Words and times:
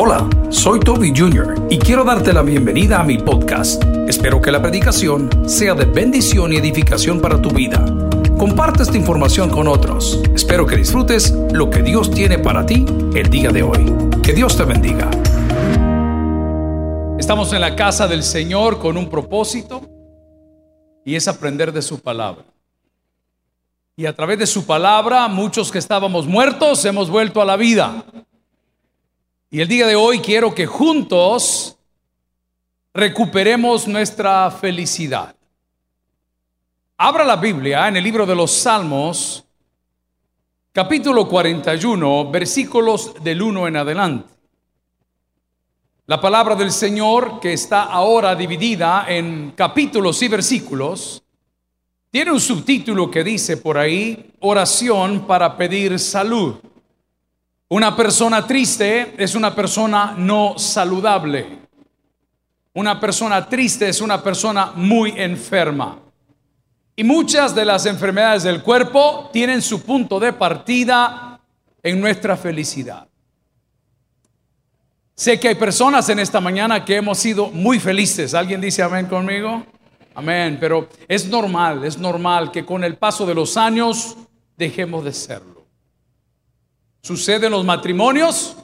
Hola, 0.00 0.30
soy 0.50 0.78
Toby 0.78 1.12
Jr. 1.12 1.66
y 1.68 1.76
quiero 1.76 2.04
darte 2.04 2.32
la 2.32 2.42
bienvenida 2.42 3.00
a 3.00 3.02
mi 3.02 3.18
podcast. 3.18 3.82
Espero 4.06 4.40
que 4.40 4.52
la 4.52 4.62
predicación 4.62 5.28
sea 5.48 5.74
de 5.74 5.86
bendición 5.86 6.52
y 6.52 6.56
edificación 6.56 7.20
para 7.20 7.42
tu 7.42 7.50
vida. 7.50 7.84
Comparte 8.38 8.84
esta 8.84 8.96
información 8.96 9.50
con 9.50 9.66
otros. 9.66 10.22
Espero 10.32 10.66
que 10.66 10.76
disfrutes 10.76 11.32
lo 11.52 11.68
que 11.68 11.82
Dios 11.82 12.12
tiene 12.12 12.38
para 12.38 12.64
ti 12.64 12.86
el 13.12 13.28
día 13.28 13.50
de 13.50 13.64
hoy. 13.64 13.92
Que 14.22 14.32
Dios 14.32 14.56
te 14.56 14.62
bendiga. 14.62 15.10
Estamos 17.18 17.52
en 17.52 17.60
la 17.60 17.74
casa 17.74 18.06
del 18.06 18.22
Señor 18.22 18.78
con 18.78 18.96
un 18.96 19.10
propósito 19.10 19.82
y 21.04 21.16
es 21.16 21.26
aprender 21.26 21.72
de 21.72 21.82
su 21.82 21.98
palabra. 21.98 22.44
Y 23.96 24.06
a 24.06 24.14
través 24.14 24.38
de 24.38 24.46
su 24.46 24.64
palabra, 24.64 25.26
muchos 25.26 25.72
que 25.72 25.78
estábamos 25.78 26.28
muertos 26.28 26.84
hemos 26.84 27.10
vuelto 27.10 27.42
a 27.42 27.44
la 27.44 27.56
vida. 27.56 28.04
Y 29.50 29.62
el 29.62 29.68
día 29.68 29.86
de 29.86 29.96
hoy 29.96 30.18
quiero 30.18 30.54
que 30.54 30.66
juntos 30.66 31.78
recuperemos 32.92 33.88
nuestra 33.88 34.50
felicidad. 34.50 35.34
Abra 36.98 37.24
la 37.24 37.36
Biblia 37.36 37.88
en 37.88 37.96
el 37.96 38.04
libro 38.04 38.26
de 38.26 38.34
los 38.34 38.50
Salmos, 38.50 39.42
capítulo 40.70 41.26
41, 41.26 42.30
versículos 42.30 43.14
del 43.24 43.40
1 43.40 43.68
en 43.68 43.76
adelante. 43.78 44.34
La 46.04 46.20
palabra 46.20 46.54
del 46.54 46.70
Señor, 46.70 47.40
que 47.40 47.54
está 47.54 47.84
ahora 47.84 48.34
dividida 48.34 49.06
en 49.08 49.52
capítulos 49.52 50.20
y 50.20 50.28
versículos, 50.28 51.22
tiene 52.10 52.32
un 52.32 52.40
subtítulo 52.40 53.10
que 53.10 53.24
dice 53.24 53.56
por 53.56 53.78
ahí, 53.78 54.30
oración 54.40 55.26
para 55.26 55.56
pedir 55.56 55.98
salud. 55.98 56.56
Una 57.70 57.94
persona 57.94 58.46
triste 58.46 59.14
es 59.18 59.34
una 59.34 59.54
persona 59.54 60.14
no 60.16 60.58
saludable. 60.58 61.58
Una 62.72 62.98
persona 62.98 63.46
triste 63.46 63.88
es 63.88 64.00
una 64.00 64.22
persona 64.22 64.72
muy 64.74 65.12
enferma. 65.16 65.98
Y 66.96 67.04
muchas 67.04 67.54
de 67.54 67.66
las 67.66 67.84
enfermedades 67.84 68.42
del 68.42 68.62
cuerpo 68.62 69.28
tienen 69.32 69.60
su 69.60 69.82
punto 69.82 70.18
de 70.18 70.32
partida 70.32 71.40
en 71.82 72.00
nuestra 72.00 72.36
felicidad. 72.36 73.06
Sé 75.14 75.38
que 75.38 75.48
hay 75.48 75.54
personas 75.56 76.08
en 76.08 76.20
esta 76.20 76.40
mañana 76.40 76.84
que 76.84 76.96
hemos 76.96 77.18
sido 77.18 77.48
muy 77.48 77.78
felices. 77.78 78.32
¿Alguien 78.32 78.60
dice 78.60 78.82
amén 78.82 79.06
conmigo? 79.06 79.66
Amén. 80.14 80.56
Pero 80.58 80.88
es 81.06 81.26
normal, 81.28 81.84
es 81.84 81.98
normal 81.98 82.50
que 82.50 82.64
con 82.64 82.82
el 82.82 82.96
paso 82.96 83.26
de 83.26 83.34
los 83.34 83.56
años 83.56 84.16
dejemos 84.56 85.04
de 85.04 85.12
serlo. 85.12 85.57
Sucede 87.08 87.46
en 87.46 87.52
los 87.52 87.64
matrimonios, 87.64 88.54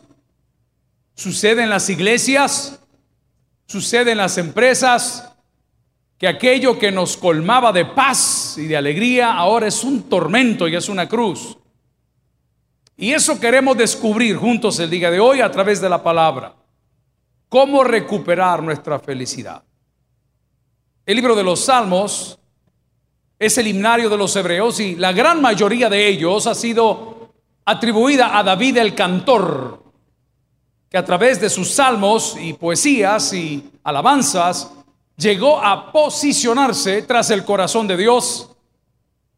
sucede 1.14 1.62
en 1.62 1.70
las 1.70 1.88
iglesias, 1.88 2.78
sucede 3.66 4.12
en 4.12 4.18
las 4.18 4.36
empresas, 4.36 5.32
que 6.18 6.28
aquello 6.28 6.78
que 6.78 6.92
nos 6.92 7.16
colmaba 7.16 7.72
de 7.72 7.86
paz 7.86 8.56
y 8.58 8.66
de 8.66 8.76
alegría 8.76 9.32
ahora 9.32 9.68
es 9.68 9.82
un 9.82 10.10
tormento 10.10 10.68
y 10.68 10.76
es 10.76 10.90
una 10.90 11.08
cruz. 11.08 11.56
Y 12.98 13.12
eso 13.12 13.40
queremos 13.40 13.78
descubrir 13.78 14.36
juntos 14.36 14.78
el 14.78 14.90
día 14.90 15.10
de 15.10 15.20
hoy 15.20 15.40
a 15.40 15.50
través 15.50 15.80
de 15.80 15.88
la 15.88 16.02
palabra. 16.02 16.54
¿Cómo 17.48 17.82
recuperar 17.82 18.62
nuestra 18.62 18.98
felicidad? 18.98 19.64
El 21.06 21.16
libro 21.16 21.34
de 21.34 21.44
los 21.44 21.64
Salmos 21.64 22.38
es 23.38 23.56
el 23.56 23.68
himnario 23.68 24.10
de 24.10 24.18
los 24.18 24.36
hebreos 24.36 24.80
y 24.80 24.96
la 24.96 25.14
gran 25.14 25.40
mayoría 25.40 25.88
de 25.88 26.06
ellos 26.06 26.46
ha 26.46 26.54
sido 26.54 27.23
atribuida 27.64 28.36
a 28.36 28.42
David 28.42 28.78
el 28.78 28.94
cantor, 28.94 29.82
que 30.88 30.98
a 30.98 31.04
través 31.04 31.40
de 31.40 31.50
sus 31.50 31.70
salmos 31.70 32.36
y 32.40 32.52
poesías 32.52 33.32
y 33.32 33.70
alabanzas 33.82 34.70
llegó 35.16 35.60
a 35.60 35.90
posicionarse 35.90 37.02
tras 37.02 37.30
el 37.30 37.44
corazón 37.44 37.86
de 37.86 37.96
Dios, 37.96 38.50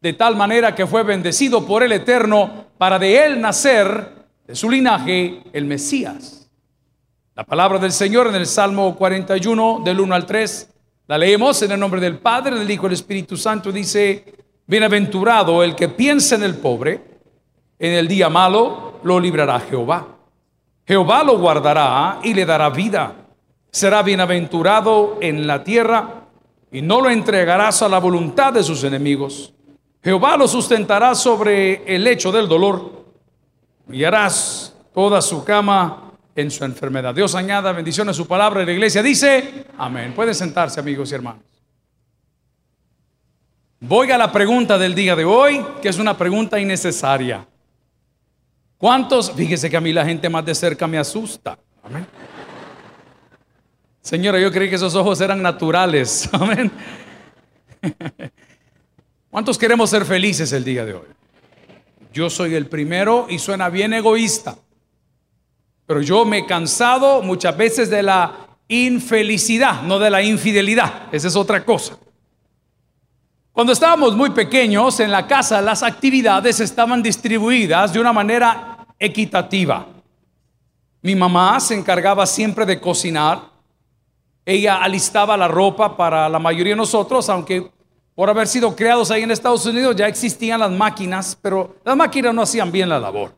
de 0.01 0.13
tal 0.13 0.35
manera 0.35 0.75
que 0.75 0.85
fue 0.85 1.03
bendecido 1.03 1.65
por 1.65 1.83
el 1.83 1.91
Eterno 1.91 2.65
para 2.77 2.99
de 2.99 3.25
él 3.25 3.41
nacer, 3.41 4.13
de 4.45 4.55
su 4.55 4.69
linaje, 4.69 5.41
el 5.51 5.65
Mesías. 5.65 6.49
La 7.35 7.43
palabra 7.43 7.79
del 7.79 7.91
Señor 7.91 8.27
en 8.27 8.35
el 8.35 8.45
Salmo 8.45 8.95
41, 8.95 9.81
del 9.83 9.99
1 9.99 10.15
al 10.15 10.25
3, 10.25 10.69
la 11.07 11.17
leemos 11.17 11.61
en 11.61 11.71
el 11.71 11.79
nombre 11.79 12.01
del 12.01 12.19
Padre, 12.19 12.57
del 12.57 12.69
Hijo 12.69 12.85
y 12.85 12.89
del 12.89 12.93
Espíritu 12.93 13.37
Santo, 13.37 13.71
dice, 13.71 14.25
bienaventurado 14.65 15.63
el 15.63 15.75
que 15.75 15.89
piensa 15.89 16.35
en 16.35 16.43
el 16.43 16.55
pobre, 16.55 17.16
en 17.79 17.93
el 17.93 18.07
día 18.07 18.29
malo 18.29 18.99
lo 19.03 19.19
librará 19.19 19.59
Jehová. 19.59 20.07
Jehová 20.85 21.23
lo 21.23 21.37
guardará 21.37 22.19
y 22.23 22.33
le 22.33 22.45
dará 22.45 22.69
vida. 22.69 23.13
Será 23.69 24.01
bienaventurado 24.01 25.17
en 25.21 25.45
la 25.45 25.63
tierra 25.63 26.23
y 26.71 26.81
no 26.81 27.01
lo 27.01 27.09
entregarás 27.09 27.81
a 27.81 27.89
la 27.89 27.99
voluntad 27.99 28.53
de 28.53 28.63
sus 28.63 28.83
enemigos. 28.83 29.53
Jehová 30.03 30.37
lo 30.37 30.47
sustentará 30.47 31.13
sobre 31.15 31.83
el 31.93 32.03
lecho 32.03 32.31
del 32.31 32.47
dolor 32.47 33.05
y 33.91 34.03
harás 34.03 34.73
toda 34.93 35.21
su 35.21 35.43
cama 35.43 36.11
en 36.35 36.49
su 36.49 36.63
enfermedad. 36.63 37.13
Dios 37.13 37.35
añada 37.35 37.71
bendición 37.73 38.07
a 38.09 38.13
su 38.13 38.27
palabra 38.27 38.63
y 38.63 38.65
la 38.65 38.71
iglesia 38.71 39.03
dice, 39.03 39.65
amén. 39.77 40.13
Pueden 40.13 40.33
sentarse 40.33 40.79
amigos 40.79 41.11
y 41.11 41.15
hermanos. 41.15 41.43
Voy 43.79 44.09
a 44.11 44.17
la 44.17 44.31
pregunta 44.31 44.77
del 44.77 44.95
día 44.95 45.15
de 45.15 45.25
hoy, 45.25 45.63
que 45.81 45.89
es 45.89 45.99
una 45.99 46.17
pregunta 46.17 46.59
innecesaria. 46.59 47.45
¿Cuántos? 48.77 49.31
Fíjese 49.31 49.69
que 49.69 49.77
a 49.77 49.81
mí 49.81 49.91
la 49.91 50.05
gente 50.05 50.29
más 50.29 50.45
de 50.45 50.53
cerca 50.53 50.87
me 50.87 50.97
asusta. 50.97 51.57
Amén. 51.83 52.05
Señora, 54.01 54.39
yo 54.39 54.51
creí 54.51 54.69
que 54.69 54.75
esos 54.75 54.95
ojos 54.95 55.19
eran 55.19 55.41
naturales. 55.41 56.29
Amén. 56.31 56.71
¿Cuántos 59.29 59.57
queremos 59.57 59.89
ser 59.89 60.05
felices 60.05 60.51
el 60.53 60.63
día 60.63 60.85
de 60.85 60.93
hoy? 60.93 61.07
Yo 62.13 62.29
soy 62.29 62.55
el 62.55 62.67
primero 62.67 63.27
y 63.29 63.39
suena 63.39 63.69
bien 63.69 63.93
egoísta. 63.93 64.57
Pero 65.85 66.01
yo 66.01 66.25
me 66.25 66.39
he 66.39 66.45
cansado 66.45 67.21
muchas 67.21 67.55
veces 67.57 67.89
de 67.89 68.03
la 68.03 68.47
infelicidad, 68.67 69.81
no 69.83 69.99
de 69.99 70.09
la 70.09 70.21
infidelidad. 70.21 71.03
Esa 71.11 71.27
es 71.27 71.35
otra 71.35 71.63
cosa. 71.63 71.97
Cuando 73.57 73.73
estábamos 73.73 74.15
muy 74.15 74.29
pequeños 74.29 74.99
en 74.99 75.09
la 75.09 75.25
casa, 75.25 75.63
las 75.63 75.81
actividades 75.81 76.59
estaban 76.59 77.01
distribuidas 77.01 77.91
de 77.91 77.99
una 77.99 78.13
manera 78.13 78.85
equitativa. 78.99 79.87
Mi 81.01 81.15
mamá 81.15 81.59
se 81.59 81.73
encargaba 81.73 82.27
siempre 82.27 82.67
de 82.67 82.79
cocinar. 82.79 83.49
Ella 84.45 84.75
alistaba 84.75 85.35
la 85.35 85.47
ropa 85.47 85.97
para 85.97 86.29
la 86.29 86.37
mayoría 86.37 86.73
de 86.73 86.77
nosotros, 86.77 87.29
aunque 87.29 87.71
por 88.13 88.29
haber 88.29 88.47
sido 88.47 88.75
creados 88.75 89.09
ahí 89.09 89.23
en 89.23 89.31
Estados 89.31 89.65
Unidos 89.65 89.95
ya 89.95 90.07
existían 90.07 90.59
las 90.59 90.71
máquinas, 90.71 91.35
pero 91.41 91.77
las 91.83 91.97
máquinas 91.97 92.35
no 92.35 92.43
hacían 92.43 92.71
bien 92.71 92.89
la 92.89 92.99
labor. 92.99 93.33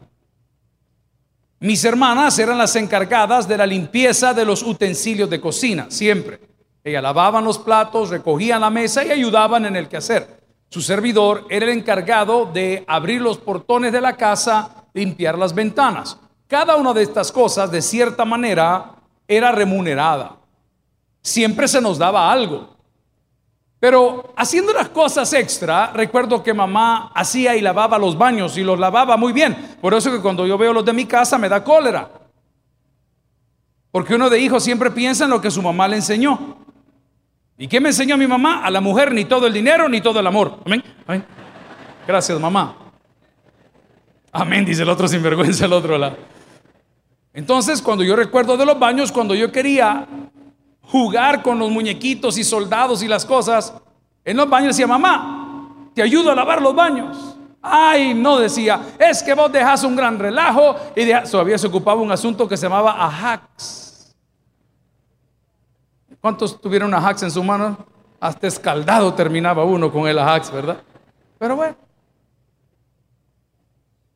Mis 1.62 1.81
hermanas 1.85 2.38
eran 2.38 2.58
las 2.58 2.75
encargadas 2.75 3.47
de 3.47 3.56
la 3.56 3.66
limpieza 3.66 4.34
de 4.34 4.44
los 4.44 4.63
utensilios 4.63 5.29
de 5.29 5.40
cocina, 5.40 5.85
siempre. 5.88 6.49
Ella 6.84 7.01
lavaban 7.01 7.44
los 7.44 7.59
platos, 7.59 8.09
recogían 8.09 8.62
la 8.62 8.69
mesa 8.69 9.03
y 9.03 9.12
ayudaban 9.12 9.66
en 9.66 9.75
el 9.75 9.88
quehacer. 9.88 10.40
Su 10.69 10.81
servidor 10.81 11.45
era 11.50 11.66
el 11.66 11.72
encargado 11.72 12.45
de 12.45 12.84
abrir 12.88 13.22
los 13.22 13.38
portones 13.38 13.91
de 13.91 14.01
la 14.01 14.16
casa, 14.16 14.85
limpiar 14.94 15.38
las 15.38 15.53
ventanas. 15.53 16.17
Cada 16.47 16.75
una 16.75 16.94
de 16.94 17.03
estas 17.03 17.31
cosas, 17.31 17.72
de 17.72 17.81
cierta 17.81 18.23
manera, 18.23 18.91
era 19.28 19.51
remunerada. 19.51 20.38
Siempre 21.22 21.67
se 21.67 21.81
nos 21.81 21.97
daba 21.97 22.31
algo. 22.31 22.75
Pero 23.79 24.34
haciendo 24.35 24.73
las 24.73 24.90
cosas 24.90 25.31
extra, 25.34 25.91
recuerdo 25.94 26.44
que 26.44 26.53
mamá 26.53 27.11
hacía 27.16 27.56
y 27.56 27.61
lavaba 27.61 27.97
los 27.97 28.17
baños 28.17 28.57
y 28.57 28.63
los 28.63 28.78
lavaba 28.78 29.16
muy 29.16 29.31
bien. 29.31 29.78
Por 29.81 29.94
eso 29.94 30.11
que 30.11 30.22
cuando 30.22 30.46
yo 30.46 30.57
veo 30.57 30.73
los 30.73 30.84
de 30.84 30.94
mi 30.94 31.06
casa 31.06 31.38
me 31.38 31.47
da 31.47 31.63
cólera. 31.63 32.09
Porque 33.91 34.16
uno 34.16 34.29
de 34.29 34.40
hijos 34.40 34.64
siempre 34.64 34.91
piensa 34.91 35.23
en 35.23 35.29
lo 35.29 35.41
que 35.41 35.49
su 35.49 35.61
mamá 35.61 35.87
le 35.87 35.96
enseñó. 35.96 36.58
¿Y 37.61 37.67
qué 37.67 37.82
me 37.82 37.90
enseñó 37.90 38.16
mi 38.16 38.26
mamá? 38.26 38.64
A 38.64 38.72
la 38.72 38.79
mujer 38.79 39.14
ni 39.14 39.26
todo 39.26 39.46
el 39.46 39.52
dinero 39.52 39.90
ni 39.90 40.00
todo 40.00 40.22
el 40.22 40.26
amor. 40.26 40.59
Amén. 40.66 40.82
Gracias, 42.08 42.40
mamá. 42.40 42.73
Amén, 44.32 44.64
dice 44.64 44.84
el 44.84 44.90
otro 44.90 45.09
sinvergüenza, 45.09 45.66
el 45.66 45.73
otro. 45.73 46.00
Entonces, 47.34 47.82
cuando 47.82 48.06
yo 48.06 48.16
recuerdo 48.16 48.56
de 48.56 48.66
los 48.66 48.79
baños, 48.79 49.11
cuando 49.11 49.35
yo 49.35 49.52
quería 49.52 50.08
jugar 50.84 51.44
con 51.44 51.59
los 51.59 51.70
muñequitos 51.70 52.38
y 52.38 52.46
soldados 52.46 53.03
y 53.03 53.09
las 53.09 53.26
cosas, 53.26 53.73
en 54.23 54.38
los 54.38 54.50
baños 54.50 54.70
decía, 54.70 54.88
mamá, 54.88 55.91
te 55.94 56.02
ayudo 56.02 56.32
a 56.32 56.35
lavar 56.35 56.61
los 56.61 56.73
baños. 56.73 57.35
Ay, 57.61 58.14
no 58.14 58.40
decía, 58.40 58.79
es 58.97 59.22
que 59.22 59.34
vos 59.34 59.52
dejas 59.52 59.84
un 59.84 59.97
gran 59.97 60.17
relajo 60.17 60.78
y 60.96 61.11
todavía 61.29 61.58
se 61.58 61.67
ocupaba 61.67 62.00
un 62.00 62.11
asunto 62.14 62.47
que 62.47 62.56
se 62.56 62.67
llamaba 62.67 63.06
Ajax. 63.06 63.89
¿Cuántos 66.22 66.60
tuvieron 66.60 66.94
Ajax 66.94 67.24
en 67.24 67.32
su 67.32 67.44
mano? 67.44 67.78
Hasta 68.20 68.48
escaldado 68.48 69.14
terminaba 69.14 69.64
uno 69.64 69.92
con 69.92 70.08
el 70.08 70.20
Ajax, 70.20 70.52
¿verdad? 70.52 70.82
Pero 71.38 71.56
bueno. 71.56 71.76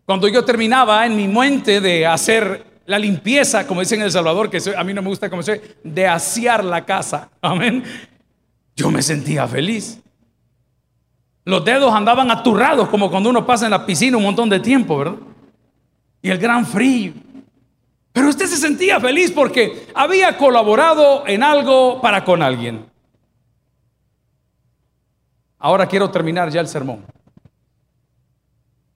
Cuando 0.06 0.28
yo 0.28 0.44
terminaba 0.44 1.06
en 1.06 1.16
mi 1.16 1.28
mente 1.28 1.80
de 1.80 2.06
hacer 2.06 2.82
la 2.86 3.00
limpieza, 3.00 3.66
como 3.66 3.80
dicen 3.80 4.00
en 4.00 4.08
El 4.08 4.12
Salvador, 4.12 4.50
que 4.50 4.60
a 4.76 4.84
mí 4.84 4.94
no 4.94 5.02
me 5.02 5.08
gusta 5.08 5.30
como 5.30 5.42
se 5.42 5.78
de 5.84 6.06
asear 6.06 6.64
la 6.64 6.84
casa. 6.84 7.30
Amén. 7.42 7.84
Yo 8.76 8.92
me 8.92 9.02
sentía 9.02 9.48
feliz. 9.48 10.02
Los 11.46 11.64
dedos 11.64 11.94
andaban 11.94 12.32
aturrados 12.32 12.90
como 12.90 13.10
cuando 13.10 13.30
uno 13.30 13.46
pasa 13.46 13.66
en 13.66 13.72
la 13.72 13.86
piscina 13.86 14.18
un 14.18 14.24
montón 14.24 14.50
de 14.50 14.60
tiempo, 14.60 14.98
¿verdad? 14.98 15.16
Y 16.22 16.30
el 16.30 16.38
gran 16.38 16.66
frío. 16.66 17.14
Pero 18.14 18.30
usted 18.30 18.46
se 18.46 18.58
sentía 18.58 19.00
feliz 19.00 19.32
porque 19.32 19.88
había 19.96 20.38
colaborado 20.38 21.26
en 21.26 21.42
algo 21.42 22.00
para 22.00 22.24
con 22.24 22.44
alguien. 22.44 22.86
Ahora 25.58 25.88
quiero 25.88 26.12
terminar 26.12 26.52
ya 26.52 26.62
el 26.62 26.68
sermón. 26.68 27.06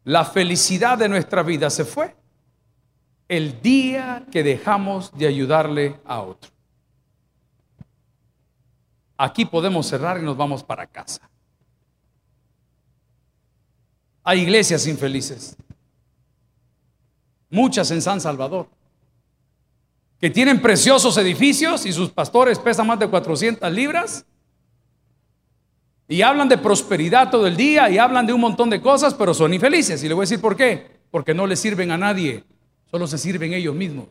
La 0.03 0.23
felicidad 0.23 0.99
de 0.99 1.09
nuestra 1.09 1.41
vida 1.41 1.69
se 1.71 1.83
fue 1.83 2.15
el 3.27 3.59
día 3.59 4.23
que 4.31 4.43
dejamos 4.43 5.11
de 5.17 5.27
ayudarle 5.27 5.99
a 6.05 6.21
otro. 6.21 6.51
Aquí 9.17 9.45
podemos 9.45 9.87
cerrar 9.87 10.19
y 10.19 10.21
nos 10.21 10.37
vamos 10.37 10.63
para 10.63 10.85
casa. 10.85 11.27
Hay 14.23 14.41
iglesias 14.41 14.85
infelices, 14.85 15.57
muchas 17.49 17.89
en 17.91 18.01
San 18.01 18.21
Salvador 18.21 18.76
que 20.19 20.29
tienen 20.29 20.61
preciosos 20.61 21.17
edificios 21.17 21.85
y 21.85 21.93
sus 21.93 22.09
pastores 22.09 22.57
pesan 22.59 22.87
más 22.87 22.99
de 22.99 23.07
400 23.07 23.71
libras. 23.71 24.25
Y 26.07 26.21
hablan 26.21 26.47
de 26.47 26.57
prosperidad 26.57 27.29
todo 27.29 27.47
el 27.47 27.57
día 27.57 27.89
y 27.89 27.97
hablan 27.97 28.25
de 28.25 28.33
un 28.33 28.41
montón 28.41 28.69
de 28.69 28.81
cosas, 28.81 29.13
pero 29.13 29.33
son 29.33 29.53
infelices. 29.53 30.03
Y 30.03 30.07
le 30.07 30.13
voy 30.13 30.21
a 30.21 30.25
decir 30.25 30.41
por 30.41 30.55
qué. 30.55 30.97
Porque 31.11 31.33
no 31.33 31.45
le 31.45 31.55
sirven 31.55 31.91
a 31.91 31.97
nadie, 31.97 32.43
solo 32.89 33.07
se 33.07 33.17
sirven 33.17 33.53
ellos 33.53 33.75
mismos. 33.75 34.07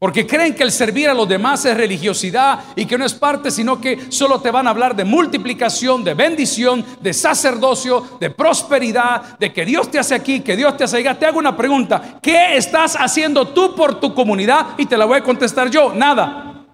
Porque 0.00 0.26
creen 0.26 0.54
que 0.54 0.62
el 0.62 0.72
servir 0.72 1.10
a 1.10 1.14
los 1.14 1.28
demás 1.28 1.62
es 1.66 1.76
religiosidad 1.76 2.64
y 2.74 2.86
que 2.86 2.96
no 2.96 3.04
es 3.04 3.12
parte, 3.12 3.50
sino 3.50 3.78
que 3.78 4.10
solo 4.10 4.40
te 4.40 4.50
van 4.50 4.66
a 4.66 4.70
hablar 4.70 4.96
de 4.96 5.04
multiplicación, 5.04 6.02
de 6.02 6.14
bendición, 6.14 6.82
de 7.02 7.12
sacerdocio, 7.12 8.16
de 8.18 8.30
prosperidad, 8.30 9.38
de 9.38 9.52
que 9.52 9.66
Dios 9.66 9.90
te 9.90 9.98
hace 9.98 10.14
aquí, 10.14 10.40
que 10.40 10.56
Dios 10.56 10.74
te 10.78 10.84
hace 10.84 10.96
allá. 10.96 11.18
Te 11.18 11.26
hago 11.26 11.38
una 11.38 11.54
pregunta, 11.54 12.18
¿qué 12.22 12.56
estás 12.56 12.96
haciendo 12.98 13.48
tú 13.48 13.76
por 13.76 14.00
tu 14.00 14.14
comunidad? 14.14 14.68
Y 14.78 14.86
te 14.86 14.96
la 14.96 15.04
voy 15.04 15.18
a 15.18 15.22
contestar 15.22 15.68
yo, 15.68 15.92
nada. 15.92 16.64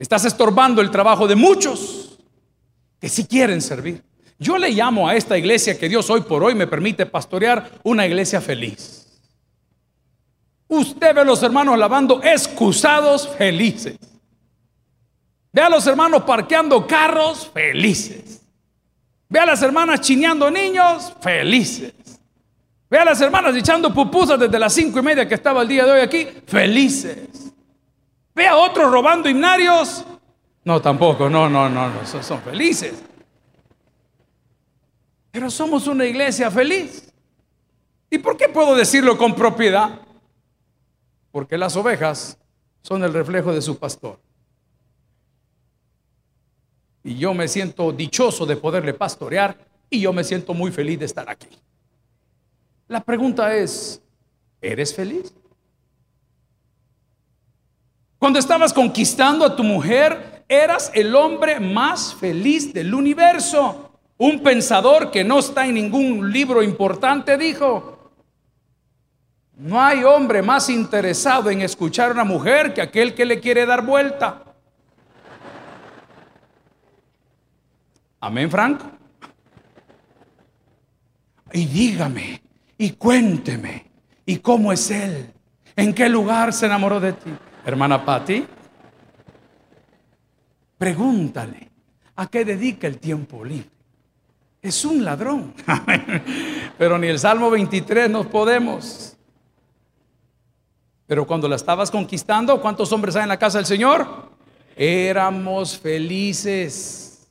Estás 0.00 0.24
estorbando 0.24 0.82
el 0.82 0.90
trabajo 0.90 1.28
de 1.28 1.36
muchos 1.36 2.18
que 3.00 3.08
sí 3.08 3.24
quieren 3.24 3.62
servir. 3.62 4.02
Yo 4.36 4.58
le 4.58 4.70
llamo 4.70 5.08
a 5.08 5.14
esta 5.14 5.38
iglesia 5.38 5.78
que 5.78 5.88
Dios 5.88 6.10
hoy 6.10 6.22
por 6.22 6.42
hoy 6.42 6.56
me 6.56 6.66
permite 6.66 7.06
pastorear 7.06 7.70
una 7.84 8.04
iglesia 8.04 8.40
feliz. 8.40 9.05
Usted 10.68 11.14
ve 11.14 11.20
a 11.20 11.24
los 11.24 11.42
hermanos 11.42 11.78
lavando 11.78 12.20
excusados 12.22 13.28
felices. 13.36 13.96
Ve 15.52 15.62
a 15.62 15.70
los 15.70 15.86
hermanos 15.86 16.24
parqueando 16.24 16.86
carros 16.86 17.50
felices. 17.52 18.42
Ve 19.28 19.40
a 19.40 19.46
las 19.46 19.62
hermanas 19.62 20.00
chineando 20.00 20.50
niños 20.50 21.12
felices. 21.20 21.94
Ve 22.90 22.98
a 22.98 23.04
las 23.04 23.20
hermanas 23.20 23.56
echando 23.56 23.92
pupusas 23.92 24.38
desde 24.38 24.58
las 24.58 24.72
cinco 24.72 24.98
y 24.98 25.02
media 25.02 25.26
que 25.26 25.34
estaba 25.34 25.62
el 25.62 25.68
día 25.68 25.84
de 25.84 25.92
hoy 25.92 26.00
aquí 26.00 26.28
felices. 26.46 27.52
Ve 28.34 28.46
a 28.46 28.56
otros 28.56 28.90
robando 28.90 29.28
himnarios. 29.28 30.04
No, 30.64 30.82
tampoco, 30.82 31.30
no, 31.30 31.48
no, 31.48 31.68
no, 31.68 31.88
no, 31.88 32.06
son, 32.06 32.22
son 32.22 32.42
felices. 32.42 32.94
Pero 35.30 35.50
somos 35.50 35.86
una 35.86 36.04
iglesia 36.04 36.50
feliz. 36.50 37.12
¿Y 38.10 38.18
por 38.18 38.36
qué 38.36 38.48
puedo 38.48 38.74
decirlo 38.74 39.16
con 39.16 39.34
propiedad? 39.34 40.05
Porque 41.36 41.58
las 41.58 41.76
ovejas 41.76 42.38
son 42.80 43.04
el 43.04 43.12
reflejo 43.12 43.52
de 43.52 43.60
su 43.60 43.78
pastor. 43.78 44.18
Y 47.04 47.18
yo 47.18 47.34
me 47.34 47.46
siento 47.46 47.92
dichoso 47.92 48.46
de 48.46 48.56
poderle 48.56 48.94
pastorear 48.94 49.54
y 49.90 50.00
yo 50.00 50.14
me 50.14 50.24
siento 50.24 50.54
muy 50.54 50.72
feliz 50.72 50.98
de 50.98 51.04
estar 51.04 51.28
aquí. 51.28 51.50
La 52.88 53.04
pregunta 53.04 53.54
es, 53.54 54.00
¿eres 54.62 54.94
feliz? 54.94 55.34
Cuando 58.18 58.38
estabas 58.38 58.72
conquistando 58.72 59.44
a 59.44 59.54
tu 59.54 59.62
mujer, 59.62 60.42
eras 60.48 60.90
el 60.94 61.14
hombre 61.14 61.60
más 61.60 62.14
feliz 62.14 62.72
del 62.72 62.94
universo. 62.94 64.00
Un 64.16 64.42
pensador 64.42 65.10
que 65.10 65.22
no 65.22 65.40
está 65.40 65.66
en 65.66 65.74
ningún 65.74 66.32
libro 66.32 66.62
importante 66.62 67.36
dijo, 67.36 67.95
no 69.56 69.80
hay 69.82 70.04
hombre 70.04 70.42
más 70.42 70.68
interesado 70.68 71.50
en 71.50 71.62
escuchar 71.62 72.10
a 72.10 72.12
una 72.12 72.24
mujer 72.24 72.74
que 72.74 72.82
aquel 72.82 73.14
que 73.14 73.24
le 73.24 73.40
quiere 73.40 73.64
dar 73.64 73.84
vuelta. 73.84 74.42
Amén, 78.20 78.50
Franco. 78.50 78.84
Y 81.52 81.64
dígame, 81.66 82.42
y 82.76 82.90
cuénteme, 82.92 83.86
¿y 84.26 84.38
cómo 84.38 84.72
es 84.72 84.90
él? 84.90 85.32
¿En 85.74 85.94
qué 85.94 86.08
lugar 86.08 86.52
se 86.52 86.66
enamoró 86.66 87.00
de 87.00 87.14
ti? 87.14 87.30
Hermana 87.64 88.04
Patti, 88.04 88.46
pregúntale, 90.76 91.70
¿a 92.16 92.26
qué 92.26 92.44
dedica 92.44 92.86
el 92.86 92.98
tiempo 92.98 93.44
libre? 93.44 93.70
Es 94.60 94.84
un 94.84 95.04
ladrón. 95.04 95.54
Pero 96.78 96.98
ni 96.98 97.06
el 97.06 97.18
Salmo 97.18 97.50
23 97.50 98.10
nos 98.10 98.26
podemos. 98.26 99.15
Pero 101.06 101.26
cuando 101.26 101.48
la 101.48 101.56
estabas 101.56 101.90
conquistando, 101.90 102.60
¿cuántos 102.60 102.92
hombres 102.92 103.14
hay 103.14 103.22
en 103.22 103.28
la 103.28 103.38
casa 103.38 103.58
del 103.58 103.66
Señor? 103.66 104.06
Éramos 104.74 105.78
felices. 105.78 107.28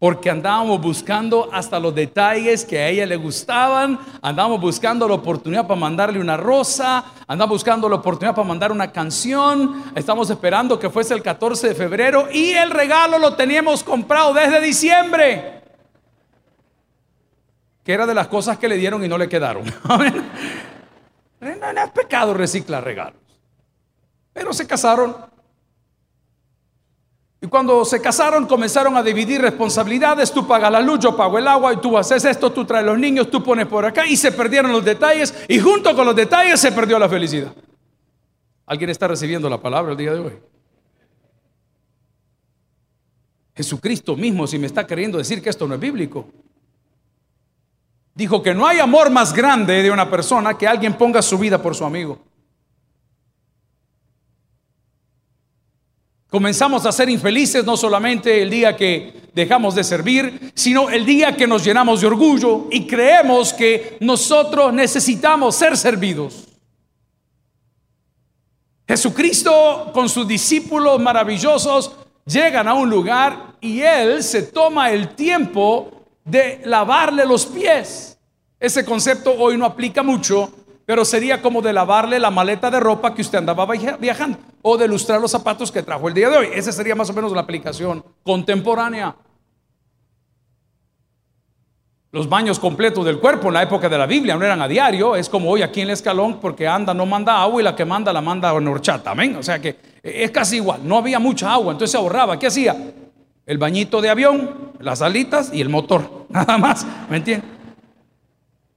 Porque 0.00 0.28
andábamos 0.28 0.80
buscando 0.80 1.48
hasta 1.52 1.78
los 1.78 1.94
detalles 1.94 2.64
que 2.64 2.76
a 2.76 2.88
ella 2.88 3.06
le 3.06 3.14
gustaban, 3.14 4.00
andábamos 4.20 4.60
buscando 4.60 5.06
la 5.06 5.14
oportunidad 5.14 5.64
para 5.68 5.78
mandarle 5.78 6.18
una 6.18 6.36
rosa, 6.36 7.04
andábamos 7.28 7.58
buscando 7.58 7.88
la 7.88 7.94
oportunidad 7.94 8.34
para 8.34 8.48
mandar 8.48 8.72
una 8.72 8.90
canción, 8.90 9.84
estamos 9.94 10.28
esperando 10.28 10.76
que 10.76 10.90
fuese 10.90 11.14
el 11.14 11.22
14 11.22 11.68
de 11.68 11.74
febrero 11.76 12.26
y 12.32 12.50
el 12.50 12.72
regalo 12.72 13.16
lo 13.20 13.36
teníamos 13.36 13.84
comprado 13.84 14.34
desde 14.34 14.60
diciembre, 14.60 15.62
que 17.84 17.92
era 17.92 18.04
de 18.04 18.14
las 18.14 18.26
cosas 18.26 18.58
que 18.58 18.66
le 18.66 18.76
dieron 18.78 19.04
y 19.04 19.08
no 19.08 19.16
le 19.16 19.28
quedaron. 19.28 19.62
No, 21.42 21.82
es 21.82 21.90
pecado 21.90 22.32
reciclar 22.34 22.84
regalos. 22.84 23.20
Pero 24.32 24.52
se 24.52 24.64
casaron. 24.64 25.16
Y 27.40 27.48
cuando 27.48 27.84
se 27.84 28.00
casaron 28.00 28.46
comenzaron 28.46 28.96
a 28.96 29.02
dividir 29.02 29.40
responsabilidades. 29.40 30.30
Tú 30.30 30.46
pagas 30.46 30.70
la 30.70 30.80
luz, 30.80 31.00
yo 31.00 31.16
pago 31.16 31.38
el 31.38 31.48
agua 31.48 31.72
y 31.72 31.78
tú 31.78 31.98
haces 31.98 32.24
esto, 32.24 32.52
tú 32.52 32.64
traes 32.64 32.86
los 32.86 32.96
niños, 32.96 33.28
tú 33.28 33.42
pones 33.42 33.66
por 33.66 33.84
acá. 33.84 34.06
Y 34.06 34.16
se 34.16 34.30
perdieron 34.30 34.70
los 34.70 34.84
detalles 34.84 35.34
y 35.48 35.58
junto 35.58 35.96
con 35.96 36.06
los 36.06 36.14
detalles 36.14 36.60
se 36.60 36.70
perdió 36.70 36.96
la 36.96 37.08
felicidad. 37.08 37.52
¿Alguien 38.64 38.90
está 38.90 39.08
recibiendo 39.08 39.50
la 39.50 39.60
palabra 39.60 39.90
el 39.90 39.98
día 39.98 40.12
de 40.12 40.20
hoy? 40.20 40.38
Jesucristo 43.56 44.16
mismo, 44.16 44.46
si 44.46 44.60
me 44.60 44.68
está 44.68 44.86
queriendo 44.86 45.18
decir 45.18 45.42
que 45.42 45.50
esto 45.50 45.66
no 45.66 45.74
es 45.74 45.80
bíblico, 45.80 46.28
dijo 48.14 48.42
que 48.42 48.54
no 48.54 48.66
hay 48.66 48.78
amor 48.78 49.10
más 49.10 49.32
grande 49.32 49.82
de 49.82 49.90
una 49.90 50.10
persona 50.10 50.56
que 50.56 50.66
alguien 50.66 50.94
ponga 50.94 51.22
su 51.22 51.38
vida 51.38 51.60
por 51.60 51.74
su 51.74 51.84
amigo. 51.84 52.18
Comenzamos 56.28 56.86
a 56.86 56.92
ser 56.92 57.10
infelices 57.10 57.62
no 57.64 57.76
solamente 57.76 58.40
el 58.40 58.48
día 58.48 58.74
que 58.74 59.28
dejamos 59.34 59.74
de 59.74 59.84
servir, 59.84 60.52
sino 60.54 60.88
el 60.88 61.04
día 61.04 61.36
que 61.36 61.46
nos 61.46 61.62
llenamos 61.62 62.00
de 62.00 62.06
orgullo 62.06 62.68
y 62.70 62.86
creemos 62.86 63.52
que 63.52 63.98
nosotros 64.00 64.72
necesitamos 64.72 65.54
ser 65.54 65.76
servidos. 65.76 66.48
Jesucristo 68.88 69.90
con 69.92 70.08
sus 70.08 70.26
discípulos 70.26 71.00
maravillosos 71.00 71.92
llegan 72.24 72.66
a 72.66 72.74
un 72.74 72.88
lugar 72.88 73.56
y 73.60 73.80
Él 73.80 74.22
se 74.22 74.42
toma 74.44 74.90
el 74.90 75.14
tiempo 75.14 76.01
de 76.24 76.60
lavarle 76.64 77.24
los 77.24 77.46
pies. 77.46 78.18
Ese 78.58 78.84
concepto 78.84 79.34
hoy 79.36 79.56
no 79.56 79.64
aplica 79.64 80.02
mucho, 80.02 80.52
pero 80.84 81.04
sería 81.04 81.40
como 81.42 81.62
de 81.62 81.72
lavarle 81.72 82.18
la 82.18 82.30
maleta 82.30 82.70
de 82.70 82.80
ropa 82.80 83.14
que 83.14 83.22
usted 83.22 83.38
andaba 83.38 83.66
viajando 83.98 84.38
o 84.62 84.76
de 84.76 84.88
lustrar 84.88 85.20
los 85.20 85.30
zapatos 85.30 85.72
que 85.72 85.82
trajo 85.82 86.08
el 86.08 86.14
día 86.14 86.28
de 86.28 86.36
hoy. 86.38 86.48
Esa 86.54 86.72
sería 86.72 86.94
más 86.94 87.10
o 87.10 87.12
menos 87.12 87.32
la 87.32 87.40
aplicación 87.40 88.04
contemporánea. 88.22 89.16
Los 92.12 92.28
baños 92.28 92.58
completos 92.58 93.06
del 93.06 93.18
cuerpo 93.18 93.48
en 93.48 93.54
la 93.54 93.62
época 93.62 93.88
de 93.88 93.96
la 93.96 94.06
Biblia 94.06 94.36
no 94.36 94.44
eran 94.44 94.60
a 94.60 94.68
diario, 94.68 95.16
es 95.16 95.30
como 95.30 95.50
hoy 95.50 95.62
aquí 95.62 95.80
en 95.80 95.88
el 95.88 95.94
escalón, 95.94 96.40
porque 96.40 96.68
anda, 96.68 96.92
no 96.92 97.06
manda 97.06 97.40
agua 97.40 97.62
y 97.62 97.64
la 97.64 97.74
que 97.74 97.86
manda 97.86 98.12
la 98.12 98.20
manda 98.20 98.54
en 98.54 98.68
horchata, 98.68 99.12
amén. 99.12 99.34
O 99.36 99.42
sea 99.42 99.58
que 99.58 99.76
es 100.02 100.30
casi 100.30 100.56
igual, 100.56 100.80
no 100.84 100.98
había 100.98 101.18
mucha 101.18 101.50
agua, 101.50 101.72
entonces 101.72 101.92
se 101.92 101.96
ahorraba. 101.96 102.38
¿Qué 102.38 102.48
hacía? 102.48 102.76
El 103.46 103.58
bañito 103.58 104.00
de 104.00 104.10
avión, 104.10 104.72
las 104.78 105.02
alitas 105.02 105.50
y 105.52 105.60
el 105.60 105.68
motor, 105.68 106.26
nada 106.30 106.58
más, 106.58 106.86
¿me 107.08 107.18
entiendes? 107.18 107.50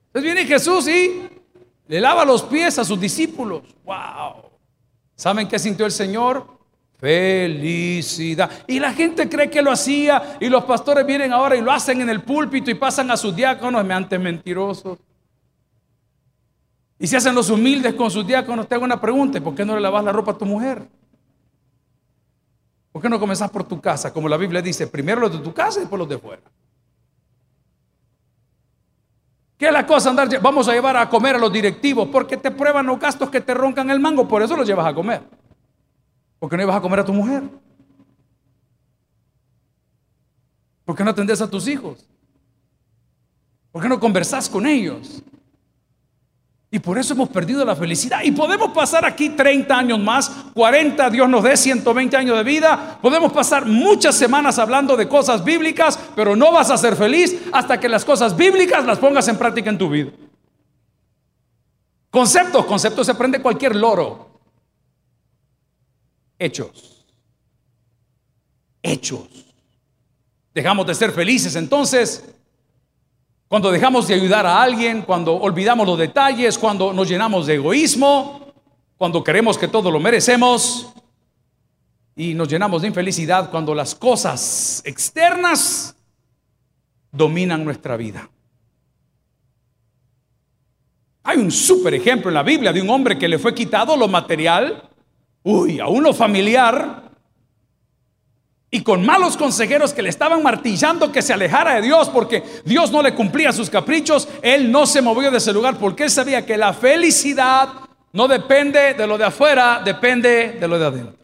Entonces 0.08 0.34
viene 0.34 0.48
Jesús 0.48 0.88
y 0.88 1.28
le 1.88 2.00
lava 2.00 2.26
los 2.26 2.44
pies 2.44 2.80
a 2.80 2.86
sus 2.86 3.00
discípulos. 3.00 3.64
¡Wow! 3.84 4.50
¿Saben 5.16 5.48
qué 5.48 5.60
sintió 5.60 5.86
el 5.86 5.92
Señor? 5.92 6.48
Felicidad. 6.98 8.50
Y 8.68 8.80
la 8.80 8.94
gente 8.94 9.28
cree 9.28 9.50
que 9.50 9.62
lo 9.62 9.72
hacía 9.72 10.38
y 10.40 10.48
los 10.48 10.64
pastores 10.64 11.06
vienen 11.06 11.34
ahora 11.34 11.56
y 11.56 11.62
lo 11.62 11.72
hacen 11.72 12.02
en 12.02 12.10
el 12.10 12.22
púlpito 12.22 12.72
y 12.72 12.76
pasan 12.76 13.12
a 13.12 13.18
sus 13.18 13.36
diáconos, 13.36 13.88
antes 13.90 14.20
mentirosos. 14.20 14.98
Y 16.98 17.08
se 17.08 17.18
hacen 17.18 17.36
los 17.36 17.50
humildes 17.50 17.94
con 17.94 18.10
sus 18.10 18.26
diáconos. 18.26 18.68
Te 18.68 18.76
hago 18.76 18.86
una 18.86 19.00
pregunta: 19.00 19.40
¿por 19.42 19.54
qué 19.54 19.66
no 19.66 19.76
le 19.76 19.82
lavas 19.82 20.04
la 20.04 20.14
ropa 20.14 20.32
a 20.32 20.38
tu 20.38 20.46
mujer? 20.46 20.88
¿Por 22.96 23.02
qué 23.02 23.10
no 23.10 23.20
comenzás 23.20 23.52
por 23.52 23.66
tu 23.66 23.82
casa? 23.82 24.14
Como 24.14 24.30
la 24.30 24.38
Biblia 24.38 24.62
dice, 24.62 24.88
primero 24.88 25.20
los 25.20 25.34
de 25.34 25.40
tu 25.40 25.54
casa 25.54 25.80
y 25.80 25.82
después 25.82 26.00
los 26.00 26.08
de 26.08 26.18
fuera. 26.18 26.42
¿Qué 29.58 29.66
es 29.66 29.74
la 29.74 29.86
cosa 29.86 30.12
andar? 30.12 30.30
Vamos 30.42 30.70
a 30.70 30.72
llevar 30.72 30.96
a 30.96 31.10
comer 31.10 31.36
a 31.36 31.38
los 31.38 31.52
directivos 31.52 32.08
porque 32.08 32.38
te 32.38 32.52
prueban 32.52 32.86
los 32.86 32.98
gastos 32.98 33.30
que 33.30 33.42
te 33.42 33.54
roncan 33.54 33.90
el 33.90 34.00
mango, 34.00 34.30
por 34.30 34.42
eso 34.42 34.56
los 34.56 34.66
llevas 34.66 34.88
a 34.88 34.94
comer. 34.94 35.24
Porque 36.40 36.56
no 36.56 36.64
ibas 36.64 36.78
a 36.78 36.80
comer 36.80 37.02
a 37.02 37.04
tu 37.04 37.12
mujer. 37.12 37.44
¿Por 40.86 40.96
qué 40.96 41.04
no 41.04 41.10
atendés 41.10 41.42
a 41.42 41.50
tus 41.50 41.68
hijos? 41.68 42.08
¿Por 43.74 43.82
qué 43.82 43.90
no 43.90 44.00
conversás 44.00 44.48
con 44.48 44.66
ellos? 44.66 45.22
Y 46.76 46.80
por 46.80 46.98
eso 46.98 47.14
hemos 47.14 47.30
perdido 47.30 47.64
la 47.64 47.74
felicidad. 47.74 48.22
Y 48.26 48.32
podemos 48.32 48.72
pasar 48.72 49.06
aquí 49.06 49.30
30 49.30 49.78
años 49.78 49.98
más, 49.98 50.30
40, 50.54 51.10
Dios 51.10 51.30
nos 51.30 51.42
dé 51.42 51.56
120 51.56 52.18
años 52.18 52.36
de 52.36 52.44
vida. 52.44 53.00
Podemos 53.02 53.32
pasar 53.32 53.66
muchas 53.66 54.14
semanas 54.14 54.60
hablando 54.60 54.98
de 54.98 55.08
cosas 55.08 55.42
bíblicas, 55.42 55.98
pero 56.18 56.36
no 56.36 56.52
vas 56.52 56.70
a 56.72 56.78
ser 56.78 56.98
feliz 56.98 57.44
hasta 57.54 57.80
que 57.80 57.88
las 57.88 58.04
cosas 58.04 58.36
bíblicas 58.36 58.84
las 58.84 59.00
pongas 59.00 59.26
en 59.30 59.38
práctica 59.38 59.70
en 59.70 59.78
tu 59.78 59.90
vida. 59.90 60.12
Conceptos, 62.10 62.66
conceptos 62.66 63.06
se 63.06 63.14
aprende 63.14 63.42
cualquier 63.42 63.74
loro. 63.74 64.42
Hechos. 66.38 67.06
Hechos. 68.84 69.30
Dejamos 70.54 70.86
de 70.86 70.94
ser 70.94 71.14
felices 71.14 71.56
entonces 71.56 72.35
cuando 73.56 73.72
dejamos 73.72 74.06
de 74.10 74.16
ayudar 74.16 74.46
a 74.46 74.62
alguien, 74.62 75.04
cuando 75.04 75.34
olvidamos 75.34 75.88
los 75.88 75.98
detalles, 75.98 76.58
cuando 76.58 76.92
nos 76.92 77.08
llenamos 77.08 77.48
de 77.48 77.54
egoísmo, 77.54 78.54
cuando 78.98 79.24
creemos 79.24 79.58
que 79.58 79.70
todo 79.70 79.90
lo 79.90 79.98
merecemos 79.98 80.94
y 82.18 82.34
nos 82.34 82.50
llenamos 82.50 82.82
de 82.82 82.90
infelicidad 82.90 83.50
cuando 83.50 83.74
las 83.74 83.96
cosas 83.96 84.82
externas 84.84 85.96
dominan 87.14 87.64
nuestra 87.64 87.96
vida. 87.96 88.30
Hay 91.24 91.38
un 91.38 91.50
súper 91.50 91.94
ejemplo 91.94 92.30
en 92.30 92.34
la 92.34 92.44
Biblia 92.44 92.74
de 92.74 92.82
un 92.82 92.90
hombre 92.90 93.18
que 93.18 93.30
le 93.30 93.40
fue 93.40 93.56
quitado 93.56 93.96
lo 93.96 94.10
material, 94.10 94.84
uy, 95.44 95.80
a 95.80 95.88
uno 95.88 96.14
familiar, 96.14 97.05
y 98.76 98.84
con 98.84 99.06
malos 99.06 99.38
consejeros 99.38 99.94
que 99.94 100.02
le 100.02 100.10
estaban 100.10 100.44
martillando 100.44 101.10
que 101.10 101.22
se 101.22 101.32
alejara 101.32 101.76
de 101.76 101.82
Dios 101.84 102.10
porque 102.10 102.44
Dios 102.66 102.92
no 102.92 103.02
le 103.02 103.16
cumplía 103.16 103.54
sus 103.54 103.70
caprichos, 103.70 104.28
él 104.42 104.70
no 104.70 104.86
se 104.86 105.02
movió 105.02 105.32
de 105.32 105.38
ese 105.38 105.54
lugar 105.54 105.80
porque 105.80 106.04
él 106.04 106.10
sabía 106.10 106.46
que 106.46 106.58
la 106.58 106.74
felicidad 106.74 107.70
no 108.12 108.28
depende 108.28 108.94
de 108.94 109.08
lo 109.08 109.18
de 109.18 109.24
afuera, 109.24 109.82
depende 109.82 110.58
de 110.60 110.68
lo 110.68 110.78
de 110.78 110.86
adentro. 110.88 111.16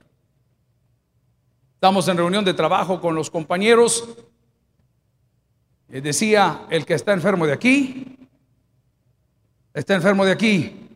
Estamos 1.74 2.08
en 2.08 2.16
reunión 2.16 2.46
de 2.46 2.54
trabajo 2.54 3.02
con 3.02 3.16
los 3.16 3.30
compañeros. 3.30 4.08
decía, 5.90 6.62
el 6.70 6.86
que 6.86 6.94
está 6.94 7.12
enfermo 7.12 7.46
de 7.46 7.52
aquí, 7.52 8.30
está 9.74 9.94
enfermo 9.94 10.24
de 10.24 10.32
aquí 10.32 10.90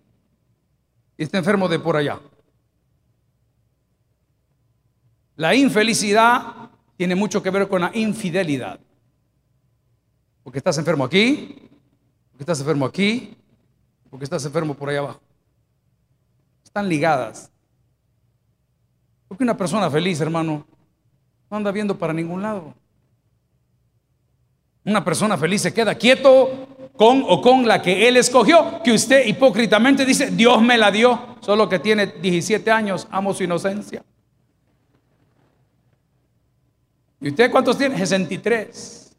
y 1.18 1.24
está 1.24 1.38
enfermo 1.38 1.68
de 1.68 1.80
por 1.80 1.98
allá. 1.98 2.18
La 5.36 5.54
infelicidad 5.54 6.70
tiene 6.98 7.16
mucho 7.16 7.44
que 7.44 7.50
ver 7.50 7.68
con 7.68 7.82
la 7.82 7.92
infidelidad. 7.94 8.80
Porque 10.44 10.60
estás 10.60 10.78
enfermo 10.78 11.04
aquí, 11.04 11.70
porque 12.32 12.44
estás 12.44 12.60
enfermo 12.60 12.86
aquí, 12.86 13.36
porque 14.10 14.24
estás 14.24 14.46
enfermo 14.46 14.74
por 14.76 14.90
ahí 14.90 14.96
abajo. 14.96 15.20
Están 16.64 16.88
ligadas. 16.88 17.52
Porque 19.28 19.44
una 19.44 19.58
persona 19.58 19.90
feliz, 19.90 20.22
hermano, 20.22 20.66
no 21.50 21.58
anda 21.58 21.72
viendo 21.72 21.98
para 21.98 22.14
ningún 22.14 22.42
lado. 22.42 22.74
Una 24.86 25.04
persona 25.04 25.38
feliz 25.38 25.64
se 25.64 25.74
queda 25.74 25.96
quieto 25.96 26.68
con 26.96 27.24
o 27.28 27.42
con 27.42 27.68
la 27.68 27.82
que 27.82 28.08
él 28.08 28.18
escogió, 28.18 28.82
que 28.84 28.94
usted 28.94 29.26
hipócritamente 29.26 30.06
dice, 30.06 30.32
Dios 30.32 30.62
me 30.62 30.78
la 30.78 30.92
dio, 30.92 31.36
solo 31.42 31.68
que 31.68 31.80
tiene 31.80 32.08
17 32.08 32.70
años, 32.72 33.08
amo 33.10 33.34
su 33.34 33.44
inocencia. 33.44 34.04
¿Y 37.22 37.30
usted 37.30 37.52
cuántos 37.52 37.78
tiene? 37.78 37.98
63. 37.98 39.16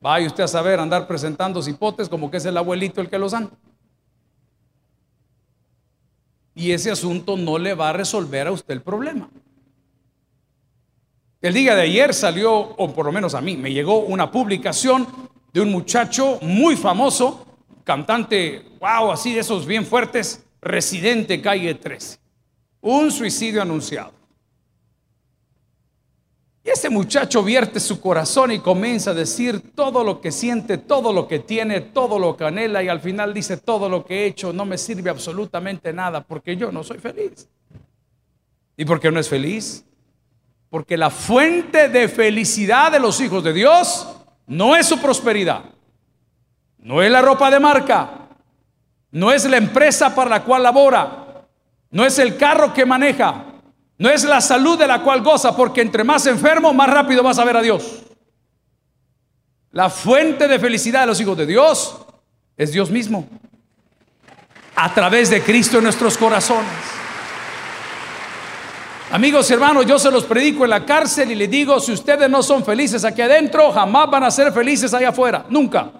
Vaya 0.00 0.26
usted 0.26 0.44
a 0.44 0.48
saber 0.48 0.80
andar 0.80 1.06
presentando 1.06 1.60
hipotes 1.66 2.08
como 2.08 2.30
que 2.30 2.38
es 2.38 2.44
el 2.46 2.56
abuelito 2.56 3.00
el 3.00 3.10
que 3.10 3.18
los 3.18 3.32
dan. 3.32 3.50
Y 6.54 6.72
ese 6.72 6.90
asunto 6.90 7.36
no 7.36 7.58
le 7.58 7.74
va 7.74 7.90
a 7.90 7.92
resolver 7.92 8.46
a 8.46 8.52
usted 8.52 8.74
el 8.74 8.82
problema. 8.82 9.28
El 11.42 11.54
día 11.54 11.74
de 11.74 11.82
ayer 11.82 12.12
salió, 12.12 12.52
o 12.54 12.92
por 12.92 13.06
lo 13.06 13.12
menos 13.12 13.34
a 13.34 13.40
mí, 13.40 13.56
me 13.56 13.72
llegó 13.72 14.00
una 14.00 14.30
publicación 14.30 15.06
de 15.52 15.60
un 15.60 15.70
muchacho 15.70 16.38
muy 16.42 16.76
famoso, 16.76 17.46
cantante, 17.84 18.62
wow, 18.78 19.10
así 19.10 19.32
de 19.32 19.40
esos 19.40 19.64
bien 19.66 19.86
fuertes, 19.86 20.44
residente 20.60 21.40
calle 21.40 21.74
13. 21.74 22.18
Un 22.82 23.10
suicidio 23.10 23.62
anunciado. 23.62 24.19
Y 26.62 26.68
ese 26.68 26.90
muchacho 26.90 27.42
vierte 27.42 27.80
su 27.80 28.00
corazón 28.00 28.52
y 28.52 28.58
comienza 28.58 29.12
a 29.12 29.14
decir 29.14 29.72
todo 29.74 30.04
lo 30.04 30.20
que 30.20 30.30
siente, 30.30 30.76
todo 30.76 31.12
lo 31.12 31.26
que 31.26 31.38
tiene, 31.38 31.80
todo 31.80 32.18
lo 32.18 32.36
que 32.36 32.44
anhela 32.44 32.82
y 32.82 32.88
al 32.88 33.00
final 33.00 33.32
dice 33.32 33.56
todo 33.56 33.88
lo 33.88 34.04
que 34.04 34.22
he 34.22 34.26
hecho 34.26 34.52
no 34.52 34.66
me 34.66 34.76
sirve 34.76 35.08
absolutamente 35.08 35.92
nada 35.92 36.22
porque 36.22 36.56
yo 36.56 36.70
no 36.70 36.84
soy 36.84 36.98
feliz. 36.98 37.48
¿Y 38.76 38.84
por 38.84 39.00
qué 39.00 39.10
no 39.10 39.18
es 39.20 39.28
feliz? 39.28 39.84
Porque 40.68 40.98
la 40.98 41.10
fuente 41.10 41.88
de 41.88 42.08
felicidad 42.08 42.92
de 42.92 43.00
los 43.00 43.20
hijos 43.20 43.42
de 43.42 43.54
Dios 43.54 44.06
no 44.46 44.76
es 44.76 44.86
su 44.86 45.00
prosperidad, 45.00 45.64
no 46.78 47.02
es 47.02 47.10
la 47.10 47.22
ropa 47.22 47.50
de 47.50 47.58
marca, 47.58 48.28
no 49.10 49.32
es 49.32 49.48
la 49.48 49.56
empresa 49.56 50.14
para 50.14 50.30
la 50.30 50.44
cual 50.44 50.62
labora, 50.62 51.46
no 51.90 52.04
es 52.04 52.18
el 52.18 52.36
carro 52.36 52.72
que 52.72 52.84
maneja, 52.84 53.49
no 54.00 54.08
es 54.08 54.24
la 54.24 54.40
salud 54.40 54.78
de 54.78 54.86
la 54.86 55.02
cual 55.02 55.20
goza, 55.20 55.54
porque 55.54 55.82
entre 55.82 56.04
más 56.04 56.24
enfermo, 56.24 56.72
más 56.72 56.88
rápido 56.88 57.22
vas 57.22 57.38
a 57.38 57.44
ver 57.44 57.58
a 57.58 57.60
Dios. 57.60 58.00
La 59.72 59.90
fuente 59.90 60.48
de 60.48 60.58
felicidad 60.58 61.02
de 61.02 61.08
los 61.08 61.20
hijos 61.20 61.36
de 61.36 61.44
Dios 61.44 61.98
es 62.56 62.72
Dios 62.72 62.90
mismo. 62.90 63.28
A 64.74 64.94
través 64.94 65.28
de 65.28 65.42
Cristo 65.42 65.76
en 65.76 65.84
nuestros 65.84 66.16
corazones. 66.16 66.72
Amigos 69.10 69.50
y 69.50 69.52
hermanos, 69.52 69.84
yo 69.84 69.98
se 69.98 70.10
los 70.10 70.24
predico 70.24 70.64
en 70.64 70.70
la 70.70 70.86
cárcel 70.86 71.32
y 71.32 71.34
les 71.34 71.50
digo, 71.50 71.78
si 71.78 71.92
ustedes 71.92 72.30
no 72.30 72.42
son 72.42 72.64
felices 72.64 73.04
aquí 73.04 73.20
adentro, 73.20 73.70
jamás 73.70 74.10
van 74.10 74.24
a 74.24 74.30
ser 74.30 74.50
felices 74.50 74.94
allá 74.94 75.10
afuera. 75.10 75.44
Nunca. 75.50 75.92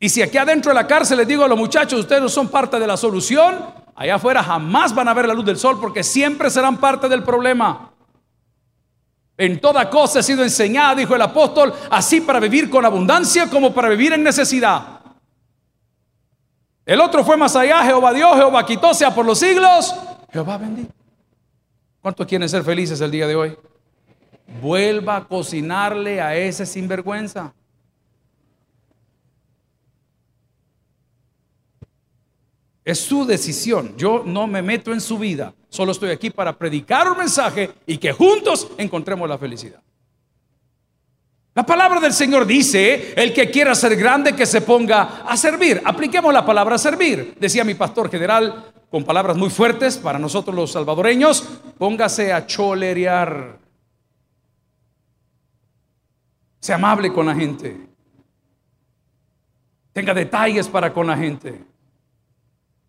Y 0.00 0.08
si 0.08 0.20
aquí 0.20 0.36
adentro 0.36 0.70
de 0.70 0.74
la 0.74 0.88
cárcel 0.88 1.18
les 1.18 1.28
digo 1.28 1.44
a 1.44 1.48
los 1.48 1.56
muchachos, 1.56 2.00
ustedes 2.00 2.22
no 2.22 2.28
son 2.28 2.48
parte 2.48 2.80
de 2.80 2.88
la 2.88 2.96
solución, 2.96 3.85
allá 3.96 4.16
afuera 4.16 4.42
jamás 4.42 4.94
van 4.94 5.08
a 5.08 5.14
ver 5.14 5.26
la 5.26 5.34
luz 5.34 5.44
del 5.44 5.58
sol 5.58 5.80
porque 5.80 6.04
siempre 6.04 6.50
serán 6.50 6.76
parte 6.76 7.08
del 7.08 7.22
problema. 7.22 7.90
En 9.38 9.60
toda 9.60 9.90
cosa 9.90 10.20
he 10.20 10.22
sido 10.22 10.42
enseñada, 10.42 10.94
dijo 10.94 11.14
el 11.14 11.22
apóstol, 11.22 11.74
así 11.90 12.20
para 12.20 12.40
vivir 12.40 12.70
con 12.70 12.84
abundancia 12.84 13.50
como 13.50 13.74
para 13.74 13.88
vivir 13.88 14.12
en 14.12 14.22
necesidad. 14.22 15.00
El 16.86 17.00
otro 17.00 17.24
fue 17.24 17.36
más 17.36 17.56
allá, 17.56 17.82
Jehová 17.82 18.12
Dios, 18.12 18.36
Jehová 18.36 18.64
quitó, 18.64 18.94
sea 18.94 19.14
por 19.14 19.26
los 19.26 19.38
siglos, 19.38 19.94
Jehová 20.32 20.56
bendito. 20.56 20.92
¿Cuántos 22.00 22.26
quieren 22.26 22.48
ser 22.48 22.62
felices 22.62 23.00
el 23.00 23.10
día 23.10 23.26
de 23.26 23.34
hoy? 23.34 23.58
Vuelva 24.62 25.16
a 25.16 25.24
cocinarle 25.24 26.20
a 26.20 26.36
ese 26.36 26.64
sinvergüenza. 26.64 27.52
Es 32.86 33.00
su 33.00 33.26
decisión. 33.26 33.96
Yo 33.96 34.22
no 34.24 34.46
me 34.46 34.62
meto 34.62 34.92
en 34.92 35.00
su 35.00 35.18
vida. 35.18 35.52
Solo 35.68 35.90
estoy 35.90 36.10
aquí 36.10 36.30
para 36.30 36.56
predicar 36.56 37.10
un 37.10 37.18
mensaje 37.18 37.68
y 37.84 37.98
que 37.98 38.12
juntos 38.12 38.68
encontremos 38.78 39.28
la 39.28 39.36
felicidad. 39.36 39.82
La 41.52 41.66
palabra 41.66 41.98
del 41.98 42.12
Señor 42.12 42.46
dice, 42.46 43.12
el 43.16 43.34
que 43.34 43.50
quiera 43.50 43.74
ser 43.74 43.96
grande, 43.96 44.36
que 44.36 44.46
se 44.46 44.60
ponga 44.60 45.22
a 45.26 45.36
servir. 45.36 45.82
Apliquemos 45.84 46.32
la 46.32 46.46
palabra 46.46 46.78
servir. 46.78 47.34
Decía 47.40 47.64
mi 47.64 47.74
pastor 47.74 48.08
general 48.08 48.72
con 48.88 49.02
palabras 49.02 49.36
muy 49.36 49.50
fuertes 49.50 49.98
para 49.98 50.20
nosotros 50.20 50.54
los 50.54 50.70
salvadoreños, 50.70 51.42
póngase 51.78 52.32
a 52.32 52.46
cholerear. 52.46 53.58
Sea 56.60 56.76
amable 56.76 57.12
con 57.12 57.26
la 57.26 57.34
gente. 57.34 57.88
Tenga 59.92 60.14
detalles 60.14 60.68
para 60.68 60.92
con 60.92 61.08
la 61.08 61.16
gente. 61.16 61.75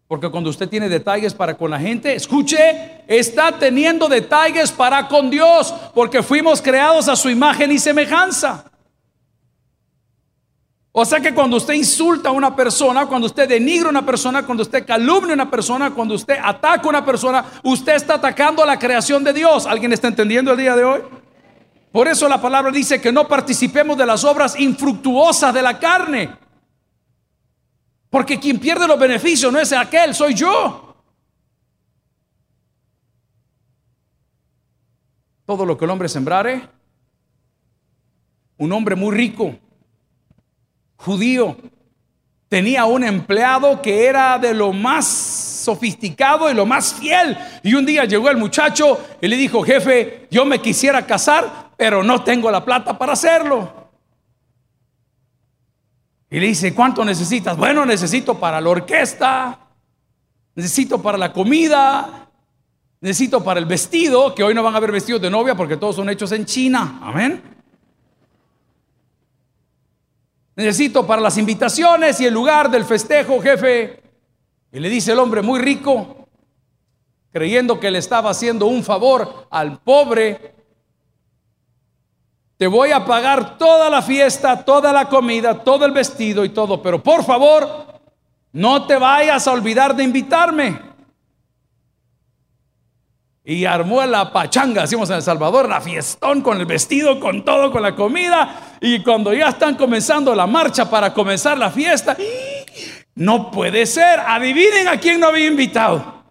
Porque 0.08 0.30
cuando 0.30 0.50
usted 0.50 0.70
tiene 0.70 0.88
detalles 0.88 1.34
para 1.34 1.56
con 1.56 1.70
la 1.70 1.80
gente, 1.80 2.16
escuche, 2.16 3.04
está 3.08 3.52
teniendo 3.52 4.08
detalles 4.08 4.72
para 4.72 5.08
con 5.08 5.30
Dios, 5.30 5.74
porque 5.94 6.24
fuimos 6.24 6.62
creados 6.62 7.10
a 7.10 7.16
su 7.16 7.30
imagen 7.30 7.72
y 7.74 7.80
semejanza. 7.80 8.64
O 10.94 11.06
sea 11.06 11.20
que 11.20 11.34
cuando 11.34 11.58
usted 11.58 11.74
insulta 11.74 12.30
a 12.30 12.32
una 12.32 12.56
persona, 12.56 13.06
cuando 13.06 13.28
usted 13.28 13.48
denigra 13.48 13.88
a 13.88 13.92
una 13.92 14.06
persona, 14.06 14.44
cuando 14.44 14.64
usted 14.64 14.86
calumnia 14.86 15.34
a 15.34 15.36
una 15.36 15.52
persona, 15.52 15.92
cuando 15.92 16.16
usted 16.16 16.38
ataca 16.42 16.86
a 16.86 16.90
una 16.90 17.06
persona, 17.06 17.46
usted 17.64 17.94
está 17.94 18.16
atacando 18.16 18.64
a 18.64 18.66
la 18.66 18.80
creación 18.80 19.24
de 19.24 19.34
Dios. 19.34 19.68
¿Alguien 19.68 19.94
está 19.94 20.08
entendiendo 20.08 20.54
el 20.54 20.58
día 20.58 20.76
de 20.76 20.84
hoy? 20.86 21.02
Por 21.92 22.08
eso 22.08 22.28
la 22.28 22.42
palabra 22.42 22.72
dice 22.72 23.00
que 23.00 23.12
no 23.12 23.28
participemos 23.28 23.98
de 23.98 24.06
las 24.06 24.24
obras 24.24 24.60
infructuosas 24.60 25.54
de 25.54 25.62
la 25.62 25.78
carne. 25.78 26.47
Porque 28.10 28.40
quien 28.40 28.60
pierde 28.60 28.88
los 28.88 29.00
beneficios 29.00 29.52
no 29.52 29.60
es 29.60 29.74
aquel, 29.74 30.16
soy 30.16 30.34
yo. 30.34 30.96
Todo 35.46 35.66
lo 35.66 35.78
que 35.78 35.86
el 35.86 35.92
hombre 35.92 36.10
sembrare, 36.10 36.68
un 38.58 38.72
hombre 38.72 38.96
muy 38.96 39.16
rico 39.16 39.58
judío 40.98 41.56
tenía 42.50 42.86
un 42.86 43.04
empleado 43.04 43.82
que 43.82 44.06
era 44.06 44.38
de 44.40 44.54
lo 44.54 44.74
más 44.74 45.06
sofisticado 45.06 46.50
y 46.50 46.54
lo 46.54 46.66
más 46.66 46.94
fiel. 46.94 47.38
Y 47.64 47.74
un 47.74 47.86
día 47.86 48.06
llegó 48.06 48.30
el 48.30 48.38
muchacho 48.38 49.00
y 49.22 49.28
le 49.28 49.36
dijo, 49.36 49.64
jefe, 49.64 50.28
yo 50.32 50.46
me 50.46 50.60
quisiera 50.60 51.06
casar, 51.06 51.72
pero 51.78 52.04
no 52.04 52.24
tengo 52.24 52.50
la 52.50 52.64
plata 52.64 52.98
para 52.98 53.14
hacerlo. 53.14 53.87
Y 56.30 56.40
le 56.40 56.48
dice, 56.48 56.74
¿cuánto 56.74 57.06
necesitas? 57.06 57.56
Bueno, 57.56 57.86
necesito 57.86 58.38
para 58.38 58.60
la 58.60 58.70
orquesta, 58.70 59.60
necesito 60.56 61.02
para 61.02 61.18
la 61.18 61.32
comida, 61.32 62.30
necesito 63.00 63.44
para 63.44 63.60
el 63.60 63.66
vestido, 63.66 64.36
que 64.36 64.44
hoy 64.44 64.54
no 64.54 64.64
van 64.64 64.74
a 64.74 64.78
haber 64.78 64.92
vestidos 64.92 65.22
de 65.22 65.30
novia 65.30 65.56
porque 65.56 65.78
todos 65.78 65.96
son 65.96 66.10
hechos 66.10 66.32
en 66.34 66.46
China. 66.46 67.00
Amén. 67.02 67.42
Necesito 70.58 71.06
para 71.06 71.22
las 71.22 71.38
invitaciones 71.38 72.20
y 72.20 72.26
el 72.26 72.34
lugar 72.34 72.70
del 72.70 72.84
festejo, 72.84 73.40
jefe. 73.40 74.02
Y 74.72 74.80
le 74.80 74.90
dice 74.90 75.14
el 75.14 75.20
hombre 75.20 75.42
muy 75.42 75.60
rico, 75.60 76.28
creyendo 77.32 77.80
que 77.80 77.92
le 77.92 78.00
estaba 78.00 78.32
haciendo 78.32 78.66
un 78.66 78.84
favor 78.84 79.48
al 79.50 79.80
pobre, 79.80 80.57
te 82.58 82.68
voy 82.68 82.92
a 82.92 83.06
pagar 83.06 83.58
toda 83.58 83.90
la 83.90 84.02
fiesta, 84.02 84.66
toda 84.66 84.92
la 84.92 85.08
comida, 85.10 85.64
todo 85.64 85.86
el 85.86 85.92
vestido 85.92 86.44
y 86.44 86.50
todo, 86.50 86.82
pero 86.82 87.02
por 87.02 87.24
favor, 87.24 87.88
no 88.52 88.88
te 88.88 88.98
vayas 88.98 89.48
a 89.48 89.52
olvidar 89.52 89.96
de 89.96 90.04
invitarme 90.04 90.88
y 93.50 93.64
armó 93.64 94.06
la 94.06 94.34
pachanga, 94.34 94.82
decimos 94.82 95.10
en 95.10 95.16
El 95.16 95.22
Salvador, 95.22 95.70
la 95.70 95.80
fiestón 95.80 96.42
con 96.42 96.60
el 96.60 96.66
vestido, 96.66 97.18
con 97.22 97.46
todo, 97.46 97.72
con 97.72 97.82
la 97.82 97.96
comida. 97.96 98.78
Y 98.82 99.02
cuando 99.04 99.34
ya 99.34 99.48
están 99.48 99.76
comenzando 99.76 100.36
la 100.36 100.46
marcha 100.46 100.90
para 100.90 101.14
comenzar 101.14 101.58
la 101.58 101.72
fiesta, 101.72 102.18
no 103.16 103.50
puede 103.50 103.86
ser, 103.86 104.20
adivinen 104.20 104.90
a 104.90 105.00
quién 105.00 105.22
no 105.22 105.28
había 105.28 105.48
invitado. 105.48 106.24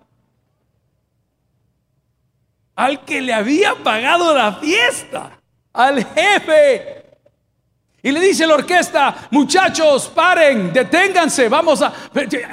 Al 2.74 3.02
que 3.06 3.22
le 3.22 3.32
había 3.32 3.76
pagado 3.76 4.36
la 4.36 4.52
fiesta, 4.56 5.35
al 5.76 6.04
jefe. 6.04 6.96
Y 8.02 8.12
le 8.12 8.20
dice 8.20 8.46
la 8.46 8.54
orquesta, 8.54 9.28
muchachos, 9.32 10.10
paren, 10.14 10.72
deténganse, 10.72 11.48
vamos 11.48 11.82
a... 11.82 11.92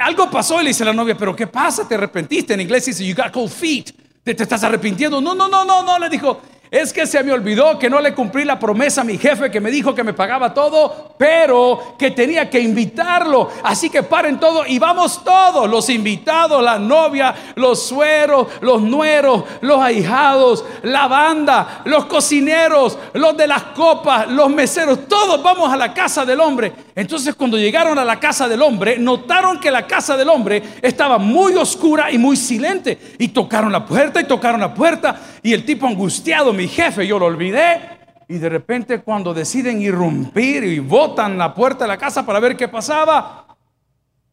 Algo 0.01 0.29
pasó 0.29 0.59
y 0.59 0.63
le 0.63 0.69
dice 0.69 0.83
la 0.83 0.93
novia, 0.93 1.15
pero 1.15 1.35
¿qué 1.35 1.45
pasa? 1.45 1.87
¿Te 1.87 1.95
arrepentiste? 1.95 2.53
En 2.55 2.61
inglés 2.61 2.85
dice, 2.85 3.05
you 3.05 3.15
got 3.15 3.31
cold 3.31 3.51
feet. 3.51 3.91
¿Te, 4.23 4.31
estás 4.31 4.63
arrepintiendo? 4.63 5.21
No, 5.21 5.35
no, 5.35 5.47
no, 5.47 5.63
no, 5.63 5.83
no, 5.83 5.99
le 5.99 6.09
dijo. 6.09 6.41
Es 6.73 6.91
que 6.91 7.05
se 7.05 7.23
me 7.23 7.31
olvidó 7.31 7.77
que 7.77 7.87
no 7.87 8.01
le 8.01 8.15
cumplí 8.15 8.43
la 8.43 8.57
promesa 8.57 9.01
a 9.01 9.03
mi 9.03 9.19
jefe 9.19 9.51
que 9.51 9.61
me 9.61 9.69
dijo 9.69 9.93
que 9.93 10.03
me 10.03 10.15
pagaba 10.15 10.55
todo, 10.55 11.13
pero 11.19 11.93
que 11.99 12.09
tenía 12.09 12.49
que 12.49 12.59
invitarlo. 12.59 13.47
Así 13.63 13.91
que 13.91 14.01
paren 14.01 14.39
todo 14.39 14.65
y 14.65 14.79
vamos 14.79 15.23
todos, 15.23 15.69
los 15.69 15.87
invitados, 15.91 16.63
la 16.63 16.79
novia, 16.79 17.35
los 17.53 17.85
sueros, 17.85 18.47
los 18.61 18.81
nueros, 18.81 19.43
los 19.61 19.79
ahijados, 19.79 20.65
la 20.81 21.07
banda, 21.07 21.83
los 21.85 22.05
cocineros, 22.05 22.97
los 23.13 23.37
de 23.37 23.45
las 23.45 23.61
copas, 23.75 24.27
los 24.29 24.49
meseros, 24.49 25.07
todos 25.07 25.43
vamos 25.43 25.71
a 25.71 25.77
la 25.77 25.93
casa 25.93 26.25
del 26.25 26.39
hombre. 26.39 26.73
Entonces 26.95 27.35
cuando 27.35 27.55
llegaron 27.59 27.99
a 27.99 28.03
la 28.03 28.19
casa 28.19 28.47
del 28.47 28.63
hombre, 28.63 28.97
notaron 28.97 29.59
que 29.59 29.69
la 29.69 29.85
casa 29.85 30.17
del 30.17 30.29
hombre 30.29 30.63
estaba 30.81 31.19
muy 31.19 31.53
oscura 31.53 32.11
y 32.11 32.17
muy 32.17 32.35
silente. 32.35 32.97
Y 33.19 33.27
tocaron 33.27 33.71
la 33.71 33.85
puerta 33.85 34.19
y 34.19 34.23
tocaron 34.23 34.59
la 34.59 34.73
puerta. 34.73 35.19
Y 35.43 35.53
el 35.53 35.65
tipo 35.65 35.85
angustiado, 35.85 36.51
mi 36.63 36.69
jefe, 36.69 37.05
yo 37.05 37.19
lo 37.19 37.25
olvidé. 37.25 37.99
Y 38.29 38.37
de 38.37 38.47
repente 38.47 39.01
cuando 39.01 39.33
deciden 39.33 39.81
irrumpir 39.81 40.63
y 40.63 40.79
botan 40.79 41.37
la 41.37 41.53
puerta 41.53 41.83
de 41.83 41.89
la 41.89 41.97
casa 41.97 42.25
para 42.25 42.39
ver 42.39 42.55
qué 42.55 42.69
pasaba, 42.69 43.57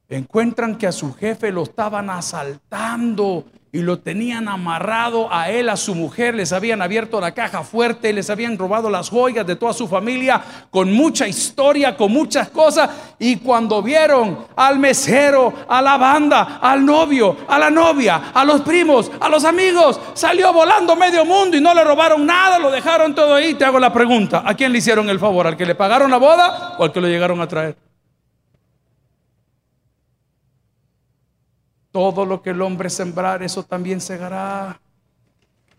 encuentran 0.09 0.77
que 0.77 0.87
a 0.87 0.93
su 0.93 1.13
jefe 1.13 1.51
lo 1.51 1.65
estaban 1.65 2.09
asaltando 2.09 3.47
y 3.73 3.83
lo 3.83 4.01
tenían 4.01 4.49
amarrado 4.49 5.33
a 5.33 5.51
él, 5.51 5.69
a 5.69 5.77
su 5.77 5.95
mujer, 5.95 6.35
les 6.35 6.53
habían 6.53 6.83
abierto 6.83 7.21
la 7.21 7.33
caja 7.33 7.63
fuerte, 7.63 8.13
les 8.13 8.29
habían 8.29 8.59
robado 8.59 8.91
las 8.91 9.09
joyas 9.09 9.47
de 9.47 9.55
toda 9.55 9.73
su 9.73 9.87
familia, 9.87 10.43
con 10.71 10.93
mucha 10.93 11.29
historia, 11.29 11.97
con 11.97 12.11
muchas 12.11 12.49
cosas. 12.49 12.91
Y 13.21 13.37
cuando 13.37 13.81
vieron 13.81 14.47
al 14.57 14.81
mesero, 14.81 15.53
a 15.69 15.81
la 15.81 15.97
banda, 15.99 16.59
al 16.61 16.85
novio, 16.85 17.37
a 17.47 17.61
la 17.61 17.71
novia, 17.71 18.33
a 18.35 18.45
los 18.45 18.63
primos, 18.63 19.09
a 19.21 19.29
los 19.29 19.45
amigos, 19.45 20.01
salió 20.15 20.53
volando 20.53 20.97
medio 20.97 21.25
mundo 21.25 21.57
y 21.57 21.61
no 21.61 21.73
le 21.73 21.85
robaron 21.85 22.27
nada, 22.27 22.59
lo 22.59 22.73
dejaron 22.73 23.15
todo 23.15 23.37
ahí. 23.37 23.55
Te 23.55 23.65
hago 23.65 23.79
la 23.79 23.93
pregunta, 23.93 24.43
¿a 24.45 24.55
quién 24.55 24.73
le 24.73 24.79
hicieron 24.79 25.09
el 25.09 25.21
favor? 25.21 25.47
¿Al 25.47 25.57
que 25.57 25.65
le 25.67 25.77
pagaron 25.77 26.11
la 26.11 26.17
boda 26.17 26.75
o 26.77 26.85
al 26.85 26.91
que 26.91 27.01
lo 27.01 27.07
llegaron 27.07 27.41
a 27.41 27.47
traer? 27.47 27.90
Todo 31.93 32.25
lo 32.25 32.41
que 32.41 32.51
el 32.51 32.63
hombre 32.63 32.89
sembrar, 32.89 33.43
eso 33.43 33.65
también 33.65 34.01
segará. 34.01 34.81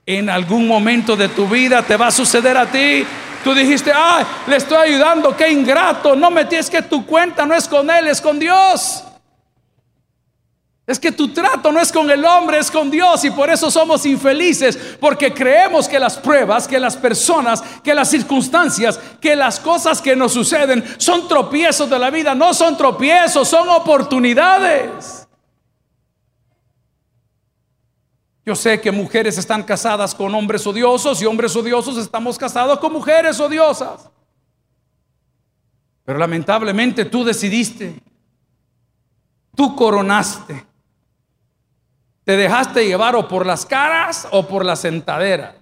En 0.06 0.30
algún 0.30 0.68
momento 0.68 1.16
de 1.16 1.30
tu 1.30 1.48
vida 1.48 1.84
te 1.84 1.96
va 1.96 2.08
a 2.08 2.12
suceder 2.12 2.58
a 2.58 2.66
ti. 2.66 3.06
Tú 3.44 3.54
dijiste, 3.54 3.92
ay, 3.96 4.26
le 4.48 4.58
estoy 4.58 4.90
ayudando, 4.90 5.36
qué 5.36 5.50
ingrato. 5.50 6.16
No 6.16 6.30
me 6.30 6.46
tienes 6.46 6.70
que 6.70 6.82
tu 6.82 7.06
cuenta 7.06 7.46
no 7.46 7.56
es 7.56 7.68
con 7.68 7.90
él, 7.90 8.08
es 8.08 8.20
con 8.20 8.38
Dios. 8.38 9.04
Es 10.86 11.00
que 11.00 11.12
tu 11.12 11.30
trato 11.30 11.72
no 11.72 11.80
es 11.80 11.92
con 11.92 12.10
el 12.12 12.26
hombre, 12.26 12.60
es 12.60 12.70
con 12.70 12.92
Dios. 12.92 13.24
Y 13.24 13.32
por 13.32 13.50
eso 13.50 13.72
somos 13.72 14.06
infelices, 14.06 14.78
porque 15.00 15.34
creemos 15.34 15.88
que 15.88 15.98
las 15.98 16.18
pruebas, 16.18 16.68
que 16.68 16.80
las 16.80 16.98
personas, 16.98 17.64
que 17.82 17.96
las 17.96 18.10
circunstancias, 18.10 19.00
que 19.22 19.36
las 19.36 19.60
cosas 19.60 20.02
que 20.02 20.16
nos 20.16 20.34
suceden 20.34 20.84
son 20.98 21.28
tropiezos 21.30 21.90
de 21.90 21.98
la 21.98 22.10
vida. 22.10 22.36
No 22.36 22.54
son 22.54 22.76
tropiezos, 22.76 23.48
son 23.48 23.70
oportunidades. 23.70 25.28
Yo 28.44 28.56
sé 28.56 28.82
que 28.82 28.92
mujeres 28.92 29.38
están 29.38 29.64
casadas 29.64 30.16
con 30.16 30.34
hombres 30.34 30.66
odiosos 30.66 31.22
y 31.22 31.26
hombres 31.26 31.56
odiosos 31.56 31.98
estamos 31.98 32.38
casados 32.38 32.80
con 32.80 32.92
mujeres 32.92 33.40
odiosas. 33.40 34.10
Pero 36.04 36.18
lamentablemente 36.18 37.06
tú 37.06 37.24
decidiste, 37.24 38.02
tú 39.56 39.76
coronaste, 39.76 40.66
te 42.24 42.36
dejaste 42.36 42.86
llevar 42.86 43.16
o 43.16 43.28
por 43.28 43.46
las 43.46 43.66
caras 43.66 44.28
o 44.32 44.48
por 44.48 44.66
las 44.66 44.80
sentaderas, 44.80 45.56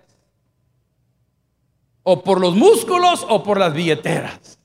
o 2.03 2.23
por 2.23 2.39
los 2.39 2.55
músculos 2.55 3.25
o 3.27 3.43
por 3.43 3.59
las 3.59 3.73
billeteras. 3.73 4.57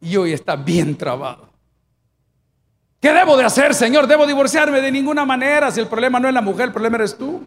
Y 0.00 0.16
hoy 0.16 0.32
está 0.32 0.56
bien 0.56 0.96
trabado. 0.96 1.51
¿Qué 3.02 3.12
debo 3.12 3.36
de 3.36 3.44
hacer, 3.44 3.74
Señor? 3.74 4.06
¿Debo 4.06 4.28
divorciarme? 4.28 4.80
De 4.80 4.92
ninguna 4.92 5.24
manera. 5.24 5.72
Si 5.72 5.80
el 5.80 5.88
problema 5.88 6.20
no 6.20 6.28
es 6.28 6.34
la 6.34 6.40
mujer, 6.40 6.66
el 6.66 6.72
problema 6.72 6.98
eres 6.98 7.18
tú. 7.18 7.44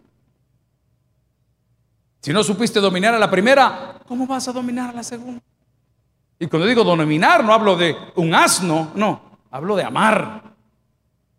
Si 2.20 2.30
no 2.30 2.44
supiste 2.44 2.78
dominar 2.78 3.14
a 3.14 3.18
la 3.18 3.30
primera, 3.30 3.98
¿cómo 4.06 4.26
vas 4.26 4.46
a 4.48 4.52
dominar 4.52 4.90
a 4.90 4.92
la 4.92 5.02
segunda? 5.02 5.40
Y 6.38 6.46
cuando 6.48 6.68
digo 6.68 6.84
dominar, 6.84 7.42
no 7.42 7.54
hablo 7.54 7.74
de 7.74 7.96
un 8.16 8.34
asno, 8.34 8.90
no, 8.94 9.38
hablo 9.50 9.76
de 9.76 9.84
amar. 9.84 10.42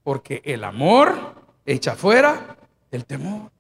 Porque 0.02 0.42
el 0.44 0.64
amor 0.64 1.36
echa 1.64 1.96
fuera 1.96 2.58
el 2.90 3.06
temor. 3.06 3.52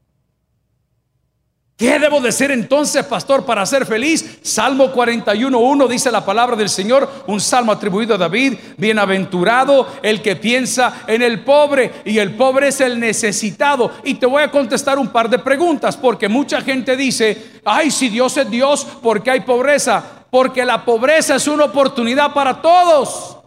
¿Qué 1.77 1.99
debo 1.99 2.19
de 2.19 2.31
ser 2.31 2.49
entonces, 2.49 3.05
pastor, 3.05 3.45
para 3.45 3.65
ser 3.65 3.85
feliz? 3.85 4.39
Salmo 4.41 4.91
41.1 4.91 5.87
dice 5.87 6.11
la 6.11 6.25
palabra 6.25 6.55
del 6.55 6.69
Señor, 6.69 7.07
un 7.27 7.39
salmo 7.39 7.71
atribuido 7.71 8.15
a 8.15 8.17
David, 8.17 8.55
bienaventurado 8.77 9.87
el 10.01 10.23
que 10.23 10.35
piensa 10.35 11.03
en 11.05 11.21
el 11.21 11.43
pobre 11.43 12.01
y 12.03 12.17
el 12.17 12.35
pobre 12.35 12.69
es 12.69 12.81
el 12.81 12.99
necesitado. 12.99 13.91
Y 14.03 14.15
te 14.15 14.25
voy 14.25 14.41
a 14.41 14.51
contestar 14.51 14.97
un 14.97 15.09
par 15.09 15.29
de 15.29 15.37
preguntas, 15.37 15.95
porque 15.95 16.27
mucha 16.27 16.61
gente 16.61 16.97
dice, 16.97 17.59
ay, 17.63 17.91
si 17.91 18.09
Dios 18.09 18.35
es 18.37 18.49
Dios, 18.49 18.83
¿por 18.83 19.21
qué 19.21 19.31
hay 19.31 19.41
pobreza? 19.41 20.17
porque 20.29 20.65
la 20.65 20.83
pobreza 20.83 21.35
es 21.35 21.47
una 21.47 21.65
oportunidad 21.65 22.33
para 22.33 22.61
todos. 22.61 23.37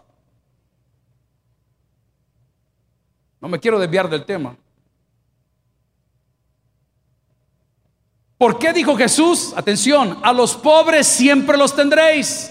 No 3.40 3.48
me 3.48 3.58
quiero 3.58 3.78
desviar 3.78 4.08
del 4.08 4.24
tema. 4.24 4.56
¿Por 8.40 8.58
qué 8.58 8.72
dijo 8.72 8.96
Jesús? 8.96 9.52
Atención, 9.54 10.18
a 10.22 10.32
los 10.32 10.56
pobres 10.56 11.06
siempre 11.06 11.58
los 11.58 11.76
tendréis. 11.76 12.50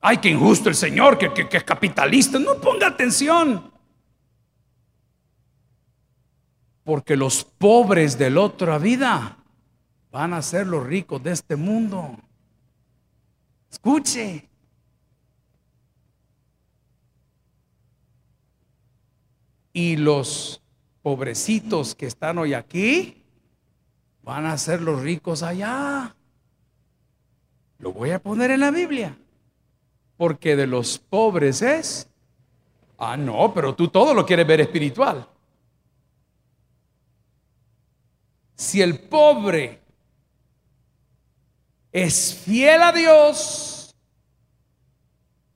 Ay, 0.00 0.16
qué 0.16 0.30
injusto 0.30 0.68
el 0.68 0.74
Señor, 0.74 1.16
que, 1.16 1.46
es 1.48 1.62
capitalista. 1.62 2.40
No 2.40 2.56
ponga 2.56 2.88
atención. 2.88 3.70
Porque 6.82 7.16
los 7.16 7.44
pobres 7.44 8.18
de 8.18 8.30
la 8.30 8.40
otra 8.40 8.78
vida 8.78 9.36
van 10.10 10.34
a 10.34 10.42
ser 10.42 10.66
los 10.66 10.84
ricos 10.84 11.22
de 11.22 11.30
este 11.30 11.54
mundo. 11.54 12.18
Escuche. 13.70 14.48
Y 19.72 19.94
los 19.94 20.60
pobrecitos 21.00 21.94
que 21.94 22.06
están 22.06 22.38
hoy 22.38 22.54
aquí 22.54 23.19
van 24.30 24.46
a 24.46 24.56
ser 24.56 24.80
los 24.80 25.02
ricos 25.02 25.42
allá. 25.42 26.14
Lo 27.78 27.92
voy 27.92 28.12
a 28.12 28.22
poner 28.22 28.52
en 28.52 28.60
la 28.60 28.70
Biblia. 28.70 29.18
Porque 30.16 30.54
de 30.54 30.68
los 30.68 31.00
pobres 31.00 31.62
es. 31.62 32.08
Ah, 32.96 33.16
no, 33.16 33.52
pero 33.52 33.74
tú 33.74 33.88
todo 33.88 34.14
lo 34.14 34.24
quieres 34.24 34.46
ver 34.46 34.60
espiritual. 34.60 35.26
Si 38.54 38.80
el 38.80 39.00
pobre 39.00 39.80
es 41.90 42.32
fiel 42.32 42.82
a 42.82 42.92
Dios, 42.92 43.96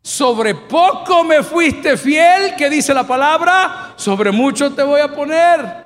sobre 0.02 0.56
poco 0.56 1.22
me 1.22 1.44
fuiste 1.44 1.96
fiel, 1.96 2.56
que 2.56 2.68
dice 2.68 2.92
la 2.92 3.06
palabra, 3.06 3.94
sobre 3.94 4.32
mucho 4.32 4.74
te 4.74 4.82
voy 4.82 5.00
a 5.00 5.14
poner. 5.14 5.83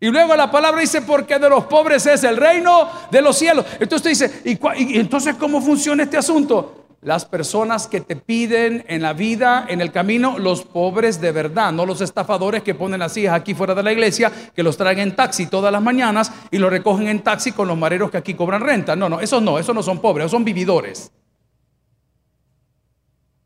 Y 0.00 0.08
luego 0.10 0.36
la 0.36 0.50
palabra 0.50 0.80
dice, 0.80 1.02
porque 1.02 1.38
de 1.38 1.48
los 1.48 1.64
pobres 1.64 2.06
es 2.06 2.22
el 2.22 2.36
reino 2.36 2.88
de 3.10 3.20
los 3.20 3.36
cielos. 3.36 3.66
Entonces 3.80 4.18
dice, 4.18 4.42
¿y, 4.44 4.94
¿y, 4.94 4.98
entonces 4.98 5.34
cómo 5.34 5.60
funciona 5.60 6.04
este 6.04 6.16
asunto? 6.16 6.86
Las 7.00 7.24
personas 7.24 7.88
que 7.88 8.00
te 8.00 8.14
piden 8.14 8.84
en 8.88 9.02
la 9.02 9.12
vida, 9.12 9.66
en 9.68 9.80
el 9.80 9.90
camino, 9.90 10.38
los 10.38 10.62
pobres 10.62 11.20
de 11.20 11.32
verdad, 11.32 11.72
no 11.72 11.84
los 11.84 12.00
estafadores 12.00 12.62
que 12.62 12.74
ponen 12.74 13.00
las 13.00 13.16
hijas 13.16 13.34
aquí 13.34 13.54
fuera 13.54 13.74
de 13.74 13.82
la 13.82 13.92
iglesia, 13.92 14.32
que 14.54 14.62
los 14.62 14.76
traen 14.76 15.00
en 15.00 15.16
taxi 15.16 15.46
todas 15.46 15.72
las 15.72 15.82
mañanas 15.82 16.32
y 16.50 16.58
los 16.58 16.70
recogen 16.70 17.08
en 17.08 17.22
taxi 17.22 17.52
con 17.52 17.66
los 17.66 17.78
mareros 17.78 18.10
que 18.10 18.18
aquí 18.18 18.34
cobran 18.34 18.60
renta. 18.60 18.94
No, 18.94 19.08
no, 19.08 19.20
esos 19.20 19.42
no, 19.42 19.58
esos 19.58 19.74
no 19.74 19.82
son 19.82 20.00
pobres, 20.00 20.24
esos 20.24 20.32
son 20.32 20.44
vividores. 20.44 21.10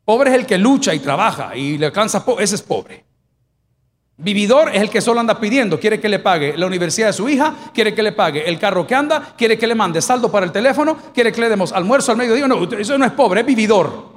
Pobre 0.05 0.31
es 0.31 0.35
el 0.35 0.45
que 0.45 0.57
lucha 0.57 0.93
y 0.93 0.99
trabaja 0.99 1.55
y 1.55 1.77
le 1.77 1.87
alcanza, 1.87 2.23
ese 2.39 2.55
es 2.55 2.61
pobre. 2.61 3.12
Vividor 4.17 4.69
es 4.69 4.81
el 4.81 4.89
que 4.89 5.01
solo 5.01 5.19
anda 5.19 5.39
pidiendo, 5.39 5.79
quiere 5.79 5.99
que 5.99 6.07
le 6.07 6.19
pague 6.19 6.55
la 6.55 6.67
universidad 6.67 7.07
de 7.07 7.13
su 7.13 7.27
hija, 7.27 7.55
quiere 7.73 7.95
que 7.95 8.03
le 8.03 8.11
pague 8.11 8.47
el 8.47 8.59
carro 8.59 8.85
que 8.85 8.93
anda, 8.93 9.33
quiere 9.35 9.57
que 9.57 9.65
le 9.65 9.73
mande 9.73 10.01
saldo 10.01 10.31
para 10.31 10.45
el 10.45 10.51
teléfono, 10.51 10.97
quiere 11.13 11.31
que 11.31 11.41
le 11.41 11.49
demos 11.49 11.73
almuerzo 11.73 12.11
al 12.11 12.17
mediodía. 12.17 12.47
No, 12.47 12.63
eso 12.63 12.97
no 12.97 13.05
es 13.05 13.11
pobre, 13.13 13.41
es 13.41 13.47
vividor. 13.47 14.13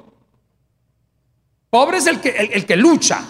Pobre 1.71 1.99
es 1.99 2.07
el 2.07 2.21
que, 2.21 2.29
el, 2.29 2.67
que 2.67 2.77
lucha, 2.77 3.25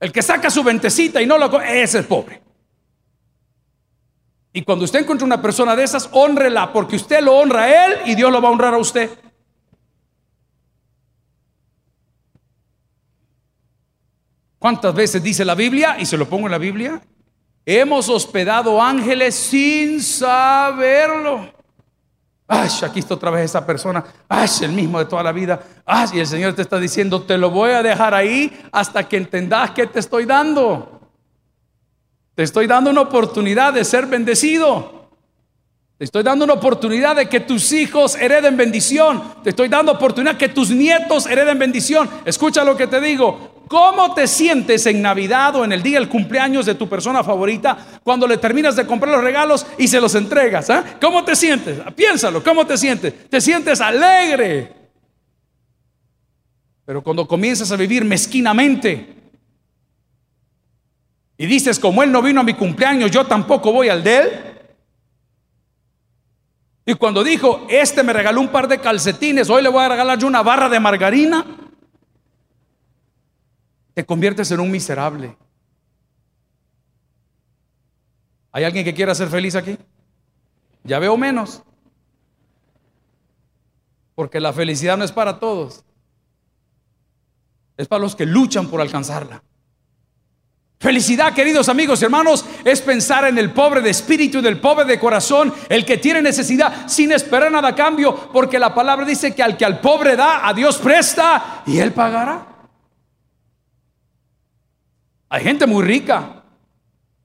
el 0.00 0.10
que 0.10 0.22
saca 0.22 0.50
su 0.50 0.62
ventecita 0.64 1.20
y 1.20 1.26
no 1.26 1.36
lo... 1.36 1.60
Ese 1.60 2.00
es 2.00 2.06
pobre. 2.06 2.40
Y 4.52 4.62
cuando 4.62 4.84
usted 4.84 5.00
encuentra 5.00 5.26
una 5.26 5.40
persona 5.40 5.76
de 5.76 5.84
esas, 5.84 6.08
honrela, 6.12 6.72
porque 6.72 6.96
usted 6.96 7.20
lo 7.20 7.36
honra 7.36 7.62
a 7.62 7.86
él 7.86 7.98
y 8.06 8.14
Dios 8.14 8.32
lo 8.32 8.42
va 8.42 8.48
a 8.48 8.52
honrar 8.52 8.74
a 8.74 8.78
usted. 8.78 9.10
¿Cuántas 14.60 14.94
veces 14.94 15.22
dice 15.22 15.42
la 15.42 15.54
Biblia? 15.54 15.96
Y 15.98 16.04
se 16.04 16.18
lo 16.18 16.28
pongo 16.28 16.46
en 16.46 16.52
la 16.52 16.58
Biblia. 16.58 17.00
Hemos 17.64 18.10
hospedado 18.10 18.80
ángeles 18.80 19.34
sin 19.34 20.02
saberlo. 20.02 21.50
Ay, 22.46 22.68
aquí 22.82 22.98
está 22.98 23.14
otra 23.14 23.30
vez 23.30 23.46
esa 23.46 23.64
persona. 23.64 24.04
Ay, 24.28 24.50
el 24.60 24.72
mismo 24.72 24.98
de 24.98 25.06
toda 25.06 25.22
la 25.22 25.32
vida. 25.32 25.62
Ay, 25.86 26.10
y 26.12 26.20
el 26.20 26.26
Señor 26.26 26.52
te 26.52 26.60
está 26.60 26.78
diciendo, 26.78 27.22
te 27.22 27.38
lo 27.38 27.48
voy 27.48 27.70
a 27.70 27.82
dejar 27.82 28.12
ahí 28.12 28.52
hasta 28.70 29.08
que 29.08 29.16
entendas 29.16 29.70
que 29.70 29.86
te 29.86 29.98
estoy 29.98 30.26
dando. 30.26 31.00
Te 32.34 32.42
estoy 32.42 32.66
dando 32.66 32.90
una 32.90 33.00
oportunidad 33.00 33.72
de 33.72 33.82
ser 33.82 34.04
bendecido. 34.04 35.08
Te 35.96 36.04
estoy 36.04 36.22
dando 36.22 36.44
una 36.44 36.54
oportunidad 36.54 37.16
de 37.16 37.30
que 37.30 37.40
tus 37.40 37.72
hijos 37.72 38.14
hereden 38.14 38.58
bendición. 38.58 39.22
Te 39.42 39.50
estoy 39.50 39.68
dando 39.68 39.92
oportunidad 39.92 40.36
que 40.36 40.50
tus 40.50 40.68
nietos 40.68 41.24
hereden 41.24 41.58
bendición. 41.58 42.10
Escucha 42.26 42.62
lo 42.62 42.76
que 42.76 42.86
te 42.86 43.00
digo. 43.00 43.59
¿Cómo 43.70 44.14
te 44.14 44.26
sientes 44.26 44.84
en 44.86 45.00
Navidad 45.00 45.54
o 45.54 45.64
en 45.64 45.70
el 45.70 45.80
día 45.80 46.00
del 46.00 46.08
cumpleaños 46.08 46.66
de 46.66 46.74
tu 46.74 46.88
persona 46.88 47.22
favorita 47.22 48.00
cuando 48.02 48.26
le 48.26 48.36
terminas 48.36 48.74
de 48.74 48.84
comprar 48.84 49.14
los 49.14 49.22
regalos 49.22 49.64
y 49.78 49.86
se 49.86 50.00
los 50.00 50.16
entregas? 50.16 50.68
¿eh? 50.70 50.82
¿Cómo 51.00 51.22
te 51.22 51.36
sientes? 51.36 51.78
Piénsalo, 51.94 52.42
¿cómo 52.42 52.66
te 52.66 52.76
sientes? 52.76 53.30
Te 53.30 53.40
sientes 53.40 53.80
alegre. 53.80 54.72
Pero 56.84 57.00
cuando 57.00 57.28
comienzas 57.28 57.70
a 57.70 57.76
vivir 57.76 58.04
mezquinamente 58.04 59.14
y 61.38 61.46
dices, 61.46 61.78
como 61.78 62.02
él 62.02 62.10
no 62.10 62.22
vino 62.22 62.40
a 62.40 62.42
mi 62.42 62.54
cumpleaños, 62.54 63.12
yo 63.12 63.24
tampoco 63.24 63.70
voy 63.70 63.88
al 63.88 64.02
de 64.02 64.18
él. 64.18 64.28
Y 66.86 66.94
cuando 66.94 67.22
dijo, 67.22 67.68
este 67.70 68.02
me 68.02 68.12
regaló 68.12 68.40
un 68.40 68.48
par 68.48 68.66
de 68.66 68.80
calcetines, 68.80 69.48
hoy 69.48 69.62
le 69.62 69.68
voy 69.68 69.84
a 69.84 69.90
regalar 69.90 70.18
yo 70.18 70.26
una 70.26 70.42
barra 70.42 70.68
de 70.68 70.80
margarina 70.80 71.46
te 74.00 74.06
conviertes 74.06 74.50
en 74.50 74.60
un 74.60 74.70
miserable. 74.70 75.36
¿Hay 78.50 78.64
alguien 78.64 78.82
que 78.82 78.94
quiera 78.94 79.14
ser 79.14 79.28
feliz 79.28 79.54
aquí? 79.54 79.76
Ya 80.84 80.98
veo 80.98 81.18
menos. 81.18 81.62
Porque 84.14 84.40
la 84.40 84.54
felicidad 84.54 84.96
no 84.96 85.04
es 85.04 85.12
para 85.12 85.38
todos. 85.38 85.84
Es 87.76 87.88
para 87.88 88.00
los 88.00 88.16
que 88.16 88.24
luchan 88.24 88.70
por 88.70 88.80
alcanzarla. 88.80 89.42
Felicidad, 90.78 91.34
queridos 91.34 91.68
amigos 91.68 92.00
y 92.00 92.06
hermanos, 92.06 92.46
es 92.64 92.80
pensar 92.80 93.26
en 93.26 93.36
el 93.36 93.52
pobre 93.52 93.82
de 93.82 93.90
espíritu 93.90 94.38
y 94.38 94.42
del 94.42 94.62
pobre 94.62 94.86
de 94.86 94.98
corazón, 94.98 95.52
el 95.68 95.84
que 95.84 95.98
tiene 95.98 96.22
necesidad 96.22 96.88
sin 96.88 97.12
esperar 97.12 97.52
nada 97.52 97.68
a 97.68 97.74
cambio, 97.74 98.30
porque 98.32 98.58
la 98.58 98.74
palabra 98.74 99.04
dice 99.04 99.34
que 99.34 99.42
al 99.42 99.58
que 99.58 99.66
al 99.66 99.78
pobre 99.78 100.16
da, 100.16 100.48
a 100.48 100.54
Dios 100.54 100.78
presta 100.78 101.64
y 101.66 101.76
él 101.76 101.92
pagará. 101.92 102.49
Hay 105.30 105.44
gente 105.44 105.64
muy 105.64 105.84
rica, 105.84 106.42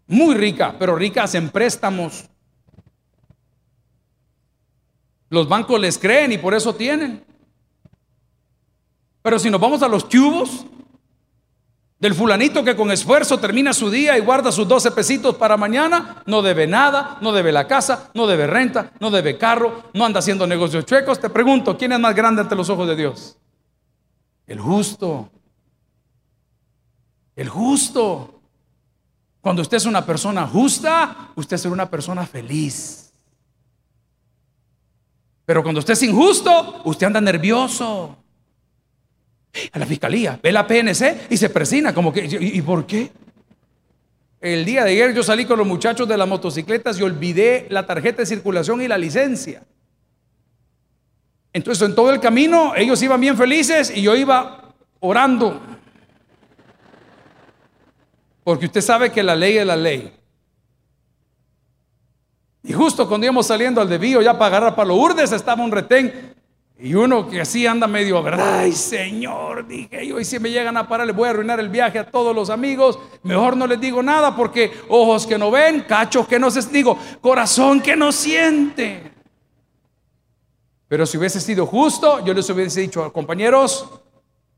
muy 0.06 0.36
rica, 0.36 0.76
pero 0.78 0.96
ricas 0.96 1.34
en 1.34 1.50
préstamos. 1.50 2.30
Los 5.30 5.50
bancos 5.50 5.80
les 5.82 5.98
creen 5.98 6.32
y 6.32 6.38
por 6.38 6.54
eso 6.54 6.76
tienen. 6.76 7.26
Pero 9.24 9.40
si 9.40 9.50
nos 9.50 9.60
vamos 9.60 9.82
a 9.82 9.88
los 9.88 10.06
cubos 10.06 10.68
del 11.98 12.14
fulanito 12.14 12.64
que 12.64 12.76
con 12.76 12.92
esfuerzo 12.92 13.40
termina 13.40 13.74
su 13.74 13.90
día 13.90 14.16
y 14.16 14.22
guarda 14.22 14.52
sus 14.52 14.68
12 14.68 14.92
pesitos 14.92 15.36
para 15.36 15.58
mañana, 15.58 16.22
no 16.28 16.44
debe 16.44 16.68
nada, 16.68 17.18
no 17.22 17.32
debe 17.32 17.52
la 17.52 17.66
casa, 17.66 18.12
no 18.14 18.28
debe 18.28 18.46
renta, 18.46 18.92
no 19.00 19.10
debe 19.10 19.40
carro, 19.40 19.90
no 19.96 20.06
anda 20.06 20.20
haciendo 20.20 20.46
negocios 20.46 20.86
chuecos, 20.86 21.20
te 21.20 21.32
pregunto, 21.32 21.76
¿quién 21.76 21.94
es 21.94 22.00
más 22.00 22.14
grande 22.14 22.42
ante 22.42 22.56
los 22.56 22.70
ojos 22.70 22.88
de 22.88 22.96
Dios? 22.96 23.40
El 24.46 24.60
justo. 24.60 25.32
El 27.36 27.50
justo. 27.50 28.40
Cuando 29.42 29.62
usted 29.62 29.78
es 29.78 29.86
una 29.86 30.06
persona 30.06 30.48
justa, 30.48 31.32
usted 31.36 31.56
es 31.56 31.66
una 31.66 31.90
persona 31.90 32.26
feliz. 32.26 33.12
Pero 35.46 35.62
cuando 35.62 35.80
usted 35.80 35.94
es 35.94 36.04
injusto, 36.04 36.82
usted 36.86 37.08
anda 37.08 37.22
nervioso. 37.22 38.18
A 39.72 39.80
la 39.80 39.86
fiscalía, 39.86 40.38
ve 40.42 40.52
la 40.52 40.68
PNC 40.68 41.28
y 41.30 41.38
se 41.38 41.50
presina 41.50 41.94
como 41.94 42.12
que, 42.12 42.26
¿y, 42.26 42.62
por 42.62 42.86
qué? 42.86 43.10
El 44.42 44.66
día 44.66 44.84
de 44.84 44.92
ayer 44.92 45.14
yo 45.14 45.24
salí 45.24 45.46
con 45.46 45.58
los 45.58 45.68
muchachos 45.68 46.10
de 46.10 46.18
las 46.18 46.28
motocicletas 46.28 47.00
y 47.00 47.04
olvidé 47.04 47.66
la 47.70 47.86
tarjeta 47.86 48.18
de 48.18 48.26
circulación 48.26 48.82
y 48.82 48.88
la 48.88 48.98
licencia. 48.98 49.64
Entonces 51.54 51.88
en 51.88 51.96
todo 51.96 52.12
el 52.12 52.20
camino 52.20 52.76
ellos 52.76 53.02
iban 53.02 53.22
bien 53.22 53.38
felices 53.38 53.94
y 53.96 54.02
yo 54.02 54.14
iba 54.16 54.74
orando. 55.00 55.62
Porque 58.46 58.68
usted 58.68 58.82
sabe 58.82 59.12
que 59.12 59.24
la 59.24 59.36
ley 59.36 59.58
es 59.58 59.66
la 59.66 59.76
ley. 59.76 60.14
Y 62.62 62.74
justo 62.74 63.10
cuando 63.10 63.26
íbamos 63.26 63.48
saliendo 63.48 63.82
al 63.82 63.90
desvío 63.90 64.22
ya 64.22 64.34
para 64.34 64.58
agarrar 64.58 64.76
para 64.76 64.88
los 64.88 65.00
urdes 65.00 65.32
estaba 65.32 65.64
un 65.64 65.72
retén 65.72 66.36
Y 66.78 66.94
uno 66.94 67.28
que 67.28 67.42
así 67.42 67.66
anda 67.66 67.88
medio. 67.88 68.24
Ay, 68.38 68.72
Señor, 68.74 69.66
dije 69.66 70.06
yo, 70.06 70.20
y 70.20 70.26
si 70.26 70.38
me 70.38 70.52
llegan 70.52 70.78
a 70.78 70.88
parar, 70.88 71.08
les 71.08 71.16
voy 71.16 71.26
a 71.28 71.32
arruinar 71.32 71.60
el 71.60 71.70
viaje 71.70 71.98
a 71.98 72.12
todos 72.12 72.36
los 72.36 72.52
amigos. 72.52 73.00
Mejor 73.24 73.58
no 73.58 73.66
les 73.66 73.82
digo 73.82 74.04
nada 74.04 74.36
porque 74.36 74.72
ojos 74.90 75.26
que 75.26 75.40
no 75.40 75.50
ven, 75.50 75.82
cachos 75.82 76.28
que 76.28 76.38
no 76.38 76.52
se 76.52 76.62
digo, 76.70 77.00
corazón 77.22 77.82
que 77.82 77.96
no 77.96 78.12
siente. 78.12 79.12
Pero 80.88 81.08
si 81.08 81.18
hubiese 81.18 81.42
sido 81.42 81.66
justo, 81.66 82.24
yo 82.24 82.32
les 82.36 82.48
hubiese 82.48 82.82
dicho, 82.82 83.12
compañeros, 83.12 83.90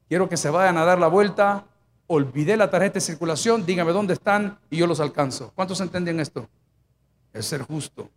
quiero 0.10 0.28
que 0.28 0.36
se 0.36 0.50
vayan 0.50 0.78
a 0.78 0.84
dar 0.84 1.00
la 1.00 1.08
vuelta, 1.08 1.64
olvidé 2.08 2.58
la 2.58 2.70
tarjeta 2.70 2.96
de 2.96 3.02
circulación, 3.02 3.66
dígame 3.66 3.92
dónde 3.92 4.14
están 4.14 4.58
y 4.70 4.78
yo 4.78 4.88
los 4.88 5.00
alcanzo. 5.00 5.52
¿Cuántos 5.54 5.80
entienden 5.82 6.20
esto? 6.20 6.50
Es 7.34 7.46
ser 7.46 7.62
justo. 7.62 8.10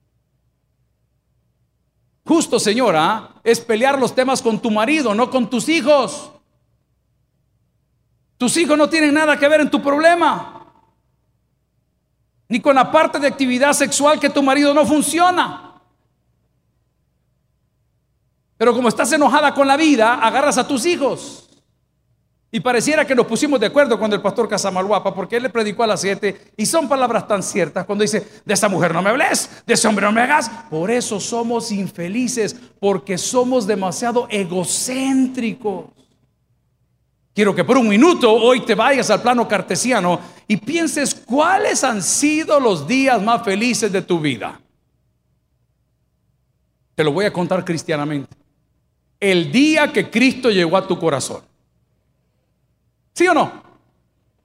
Justo, 2.24 2.60
señora, 2.60 3.34
es 3.42 3.60
pelear 3.60 3.98
los 3.98 4.14
temas 4.14 4.40
con 4.40 4.60
tu 4.60 4.70
marido, 4.70 5.14
no 5.14 5.30
con 5.30 5.50
tus 5.50 5.68
hijos. 5.68 6.30
Tus 8.36 8.56
hijos 8.56 8.78
no 8.78 8.88
tienen 8.88 9.12
nada 9.12 9.38
que 9.38 9.48
ver 9.48 9.60
en 9.60 9.70
tu 9.70 9.82
problema. 9.82 10.64
Ni 12.48 12.60
con 12.60 12.76
la 12.76 12.90
parte 12.90 13.18
de 13.18 13.26
actividad 13.26 13.72
sexual 13.72 14.18
que 14.18 14.30
tu 14.30 14.42
marido 14.42 14.72
no 14.72 14.86
funciona. 14.86 15.82
Pero 18.56 18.74
como 18.74 18.88
estás 18.88 19.12
enojada 19.12 19.52
con 19.54 19.66
la 19.66 19.76
vida, 19.76 20.14
agarras 20.14 20.58
a 20.58 20.66
tus 20.66 20.86
hijos. 20.86 21.49
Y 22.52 22.58
pareciera 22.58 23.06
que 23.06 23.14
nos 23.14 23.26
pusimos 23.26 23.60
de 23.60 23.66
acuerdo 23.66 23.96
cuando 23.96 24.16
el 24.16 24.22
pastor 24.22 24.48
Casamalhuapa, 24.48 25.14
porque 25.14 25.36
él 25.36 25.44
le 25.44 25.50
predicó 25.50 25.84
a 25.84 25.86
las 25.86 26.00
siete, 26.00 26.52
y 26.56 26.66
son 26.66 26.88
palabras 26.88 27.28
tan 27.28 27.44
ciertas 27.44 27.86
cuando 27.86 28.02
dice, 28.02 28.26
de 28.44 28.54
esa 28.54 28.68
mujer 28.68 28.92
no 28.92 29.02
me 29.02 29.10
hables, 29.10 29.62
de 29.64 29.74
ese 29.74 29.86
hombre 29.86 30.04
no 30.06 30.12
me 30.12 30.20
hagas. 30.20 30.50
Por 30.68 30.90
eso 30.90 31.20
somos 31.20 31.70
infelices, 31.70 32.56
porque 32.80 33.18
somos 33.18 33.68
demasiado 33.68 34.26
egocéntricos. 34.28 35.86
Quiero 37.32 37.54
que 37.54 37.62
por 37.62 37.78
un 37.78 37.88
minuto 37.88 38.32
hoy 38.32 38.64
te 38.64 38.74
vayas 38.74 39.08
al 39.10 39.22
plano 39.22 39.46
cartesiano 39.46 40.18
y 40.48 40.56
pienses 40.56 41.14
cuáles 41.14 41.84
han 41.84 42.02
sido 42.02 42.58
los 42.58 42.88
días 42.88 43.22
más 43.22 43.44
felices 43.44 43.92
de 43.92 44.02
tu 44.02 44.18
vida. 44.18 44.60
Te 46.96 47.04
lo 47.04 47.12
voy 47.12 47.26
a 47.26 47.32
contar 47.32 47.64
cristianamente. 47.64 48.36
El 49.20 49.52
día 49.52 49.92
que 49.92 50.10
Cristo 50.10 50.50
llegó 50.50 50.76
a 50.76 50.88
tu 50.88 50.98
corazón. 50.98 51.49
¿Sí 53.12 53.26
o 53.26 53.34
no? 53.34 53.62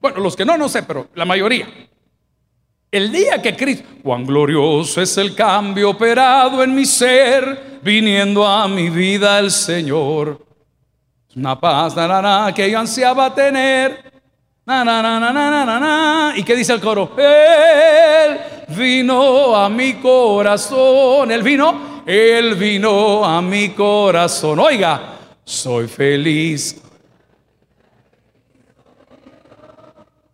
Bueno, 0.00 0.20
los 0.20 0.36
que 0.36 0.44
no, 0.44 0.56
no 0.56 0.68
sé, 0.68 0.82
pero 0.82 1.08
la 1.14 1.24
mayoría. 1.24 1.66
El 2.90 3.10
día 3.10 3.42
que 3.42 3.56
Cristo, 3.56 3.88
cuán 4.02 4.24
glorioso 4.24 5.02
es 5.02 5.16
el 5.18 5.34
cambio 5.34 5.90
operado 5.90 6.62
en 6.62 6.74
mi 6.74 6.86
ser, 6.86 7.80
viniendo 7.82 8.46
a 8.46 8.68
mi 8.68 8.88
vida 8.88 9.38
el 9.38 9.50
Señor. 9.50 10.44
Una 11.34 11.58
paz 11.60 11.94
que 12.54 12.70
yo 12.70 12.78
ansiaba 12.78 13.34
tener. 13.34 14.12
¿Y 16.36 16.42
qué 16.42 16.56
dice 16.56 16.72
el 16.72 16.80
coro? 16.80 17.12
Él 17.18 18.38
vino 18.68 19.54
a 19.54 19.68
mi 19.68 19.94
corazón. 19.94 21.30
Él 21.30 21.42
vino, 21.42 22.02
Él 22.06 22.54
vino 22.54 23.24
a 23.24 23.42
mi 23.42 23.70
corazón. 23.70 24.58
Oiga, 24.60 25.18
soy 25.44 25.88
feliz 25.88 26.85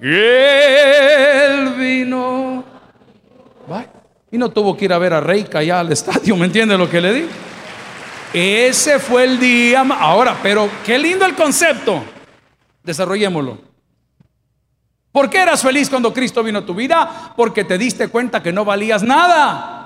él 0.09 1.75
vino. 1.77 2.65
Y 4.31 4.39
no 4.39 4.51
tuvo 4.51 4.77
que 4.77 4.87
ir 4.87 4.93
a 4.93 4.99
ver 4.99 5.13
a 5.13 5.21
Reika 5.21 5.59
allá 5.59 5.81
al 5.81 5.93
estadio, 5.93 6.35
¿me 6.37 6.47
entiende 6.47 6.77
lo 6.79 6.89
que 6.89 7.01
le 7.01 7.13
di? 7.13 7.27
Ese 8.33 8.99
fue 8.99 9.25
el 9.25 9.39
día. 9.39 9.81
Ahora, 9.81 10.39
pero 10.43 10.69
qué 10.87 10.99
lindo 10.99 11.27
el 11.27 11.35
concepto. 11.35 12.03
Desarrollémoslo. 12.83 13.59
¿Por 15.13 15.29
qué 15.29 15.43
eras 15.43 15.61
feliz 15.61 15.91
cuando 15.91 16.15
Cristo 16.15 16.43
vino 16.43 16.61
a 16.61 16.67
tu 16.67 16.75
vida? 16.75 17.35
Porque 17.37 17.65
te 17.65 17.77
diste 17.77 18.09
cuenta 18.09 18.43
que 18.43 18.53
no 18.53 18.65
valías 18.65 19.03
nada. 19.03 19.82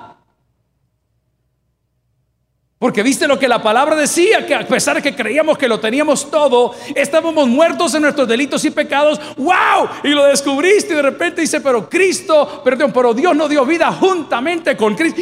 Porque 2.79 3.01
viste 3.01 3.27
lo 3.27 3.39
que 3.39 3.47
la 3.47 3.61
palabra 3.61 3.95
decía, 3.95 4.45
que 4.45 4.53
a 4.53 4.67
pesar 4.67 4.97
de 4.97 5.01
que 5.01 5.15
creíamos 5.15 5.57
que 5.57 5.67
lo 5.67 5.79
teníamos 5.79 6.29
todo, 6.29 6.75
estábamos 6.93 7.47
muertos 7.47 7.95
en 7.95 8.03
nuestros 8.03 8.27
delitos 8.27 8.63
y 8.65 8.69
pecados. 8.69 9.19
¡Wow! 9.35 9.89
Y 10.03 10.09
lo 10.09 10.25
descubriste 10.25 10.93
y 10.93 10.95
de 10.95 11.01
repente 11.01 11.41
dice, 11.41 11.59
pero 11.59 11.89
Cristo, 11.89 12.61
perdón, 12.63 12.91
pero 12.93 13.15
Dios 13.15 13.35
no 13.35 13.47
dio 13.47 13.65
vida 13.65 13.91
juntamente 13.91 14.77
con 14.77 14.93
Cristo. 14.93 15.19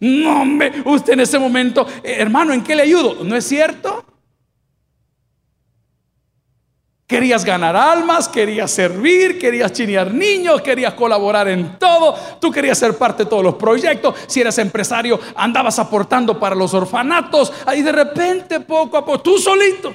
No, 0.00 0.42
hombre, 0.42 0.82
usted 0.84 1.12
en 1.12 1.20
ese 1.20 1.38
momento, 1.38 1.86
hermano, 2.02 2.52
¿en 2.52 2.64
qué 2.64 2.74
le 2.74 2.82
ayudo? 2.82 3.18
¿No 3.22 3.36
es 3.36 3.46
cierto? 3.46 4.04
Querías 7.06 7.44
ganar 7.44 7.76
almas, 7.76 8.28
querías 8.28 8.68
servir, 8.68 9.38
querías 9.38 9.72
chinear 9.72 10.12
niños, 10.12 10.60
querías 10.60 10.94
colaborar 10.94 11.46
en 11.46 11.78
todo, 11.78 12.14
tú 12.40 12.50
querías 12.50 12.76
ser 12.76 12.98
parte 12.98 13.22
de 13.22 13.30
todos 13.30 13.44
los 13.44 13.54
proyectos, 13.54 14.16
si 14.26 14.40
eras 14.40 14.58
empresario 14.58 15.20
andabas 15.36 15.78
aportando 15.78 16.40
para 16.40 16.56
los 16.56 16.74
orfanatos, 16.74 17.52
ahí 17.64 17.82
de 17.82 17.92
repente 17.92 18.58
poco 18.58 18.96
a 18.96 19.04
poco, 19.04 19.20
tú 19.20 19.38
solito, 19.38 19.94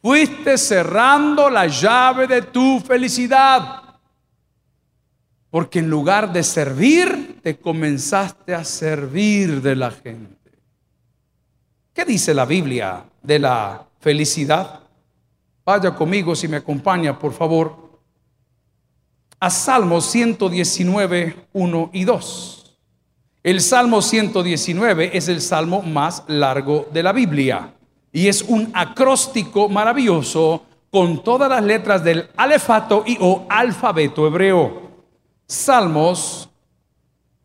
fuiste 0.00 0.56
cerrando 0.56 1.50
la 1.50 1.66
llave 1.66 2.28
de 2.28 2.42
tu 2.42 2.78
felicidad, 2.78 3.82
porque 5.50 5.80
en 5.80 5.90
lugar 5.90 6.32
de 6.32 6.44
servir, 6.44 7.40
te 7.42 7.56
comenzaste 7.58 8.54
a 8.54 8.62
servir 8.62 9.60
de 9.60 9.74
la 9.74 9.90
gente. 9.90 10.52
¿Qué 11.92 12.04
dice 12.04 12.32
la 12.34 12.44
Biblia 12.44 13.04
de 13.20 13.38
la 13.40 13.84
felicidad? 13.98 14.83
Vaya 15.64 15.94
conmigo 15.94 16.36
si 16.36 16.46
me 16.46 16.58
acompaña, 16.58 17.18
por 17.18 17.32
favor, 17.32 17.84
a 19.40 19.50
Salmos 19.50 20.04
119, 20.06 21.48
1 21.52 21.90
y 21.92 22.04
2. 22.04 22.78
El 23.42 23.60
Salmo 23.60 24.00
119 24.00 25.16
es 25.16 25.28
el 25.28 25.40
salmo 25.40 25.82
más 25.82 26.24
largo 26.28 26.88
de 26.92 27.02
la 27.02 27.12
Biblia 27.12 27.74
y 28.10 28.28
es 28.28 28.42
un 28.42 28.70
acróstico 28.72 29.68
maravilloso 29.68 30.62
con 30.90 31.22
todas 31.22 31.50
las 31.50 31.62
letras 31.62 32.04
del 32.04 32.30
alefato 32.36 33.02
y 33.06 33.18
o 33.20 33.44
alfabeto 33.48 34.26
hebreo. 34.26 34.82
Salmos 35.46 36.48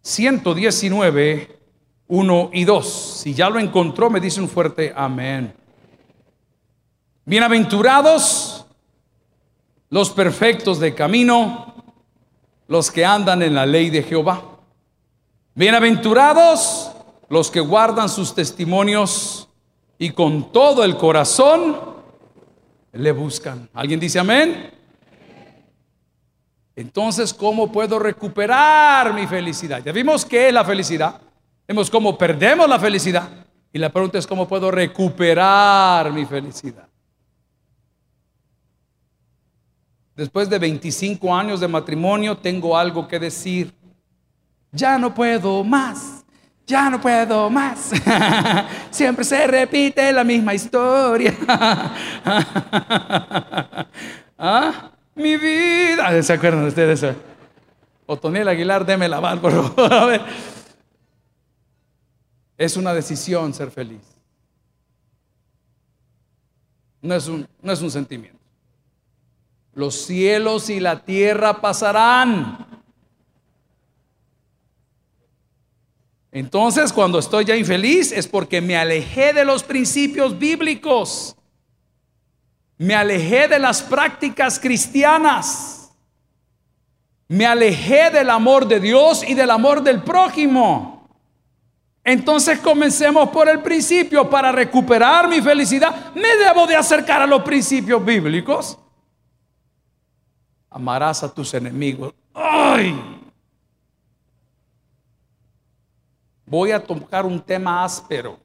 119, 0.02 1.60
1 2.08 2.50
y 2.54 2.64
2. 2.64 3.22
Si 3.24 3.34
ya 3.34 3.50
lo 3.50 3.60
encontró, 3.60 4.10
me 4.10 4.20
dice 4.20 4.40
un 4.40 4.48
fuerte 4.48 4.94
amén. 4.96 5.54
Bienaventurados 7.30 8.66
los 9.92 10.10
perfectos 10.10 10.80
de 10.80 10.96
camino, 10.96 11.76
los 12.68 12.90
que 12.90 13.06
andan 13.06 13.44
en 13.44 13.54
la 13.54 13.68
ley 13.68 13.92
de 13.92 14.02
Jehová. 14.02 14.42
Bienaventurados 15.54 16.90
los 17.30 17.52
que 17.52 17.60
guardan 17.60 18.10
sus 18.10 18.34
testimonios 18.34 19.48
y 20.00 20.10
con 20.10 20.52
todo 20.52 20.84
el 20.84 20.98
corazón 20.98 21.78
le 22.94 23.12
buscan. 23.12 23.70
¿Alguien 23.76 24.00
dice 24.00 24.18
amén? 24.18 24.72
Entonces, 26.76 27.32
¿cómo 27.32 27.72
puedo 27.72 28.00
recuperar 28.00 29.14
mi 29.14 29.28
felicidad? 29.28 29.84
Ya 29.86 29.92
vimos 29.92 30.26
qué 30.26 30.48
es 30.48 30.54
la 30.56 30.66
felicidad. 30.66 31.22
Vemos 31.68 31.92
cómo 31.92 32.18
perdemos 32.18 32.68
la 32.68 32.80
felicidad. 32.80 33.30
Y 33.72 33.78
la 33.78 33.92
pregunta 33.92 34.18
es, 34.18 34.26
¿cómo 34.26 34.48
puedo 34.48 34.72
recuperar 34.72 36.12
mi 36.12 36.26
felicidad? 36.26 36.89
Después 40.20 40.50
de 40.50 40.60
25 40.60 41.34
años 41.34 41.62
de 41.62 41.68
matrimonio 41.70 42.36
tengo 42.36 42.78
algo 42.78 43.08
que 43.08 43.18
decir. 43.18 43.74
Ya 44.70 44.98
no 44.98 45.14
puedo 45.14 45.64
más. 45.64 46.26
Ya 46.68 46.90
no 46.90 47.00
puedo 47.00 47.50
más. 47.50 47.92
Siempre 48.92 49.24
se 49.24 49.48
repite 49.48 50.12
la 50.12 50.26
misma 50.26 50.54
historia. 50.54 51.34
¿Ah? 54.38 54.92
Mi 55.16 55.38
vida. 55.38 56.22
¿Se 56.22 56.34
acuerdan 56.34 56.66
ustedes? 56.66 57.16
Otoniel 58.06 58.50
Aguilar, 58.50 58.86
deme 58.86 59.08
la 59.08 59.22
mano, 59.22 59.40
por 59.40 59.74
favor. 59.74 60.20
Es 62.58 62.76
una 62.76 62.94
decisión 62.94 63.54
ser 63.54 63.72
feliz. 63.72 64.02
No 67.02 67.16
es 67.16 67.26
un, 67.30 67.48
no 67.62 67.72
es 67.72 67.82
un 67.82 67.90
sentimiento. 67.90 68.39
Los 69.80 69.96
cielos 69.96 70.70
y 70.70 70.82
la 70.82 71.06
tierra 71.06 71.62
pasarán. 71.62 72.68
Entonces, 76.34 76.92
cuando 76.92 77.18
estoy 77.18 77.46
ya 77.46 77.56
infeliz 77.56 78.12
es 78.12 78.28
porque 78.28 78.60
me 78.60 78.76
alejé 78.76 79.32
de 79.32 79.46
los 79.46 79.64
principios 79.64 80.38
bíblicos. 80.38 81.34
Me 82.78 82.94
alejé 82.94 83.48
de 83.48 83.58
las 83.58 83.82
prácticas 83.82 84.60
cristianas. 84.60 85.92
Me 87.30 87.46
alejé 87.46 88.10
del 88.12 88.32
amor 88.32 88.68
de 88.68 88.82
Dios 88.82 89.24
y 89.26 89.34
del 89.34 89.50
amor 89.50 89.82
del 89.82 90.04
prójimo. 90.04 91.08
Entonces 92.04 92.60
comencemos 92.60 93.30
por 93.30 93.48
el 93.48 93.62
principio. 93.62 94.30
Para 94.30 94.52
recuperar 94.52 95.30
mi 95.30 95.42
felicidad, 95.42 96.14
me 96.16 96.36
debo 96.36 96.68
de 96.68 96.76
acercar 96.76 97.22
a 97.22 97.28
los 97.28 97.44
principios 97.44 98.04
bíblicos. 98.04 98.78
Amarás 100.70 101.24
a 101.24 101.34
tus 101.34 101.54
enemigos. 101.54 102.14
¡Ay! 102.34 103.20
Voy 106.46 106.72
a 106.72 106.84
tocar 106.84 107.26
un 107.26 107.40
tema 107.40 107.84
áspero. 107.84 108.40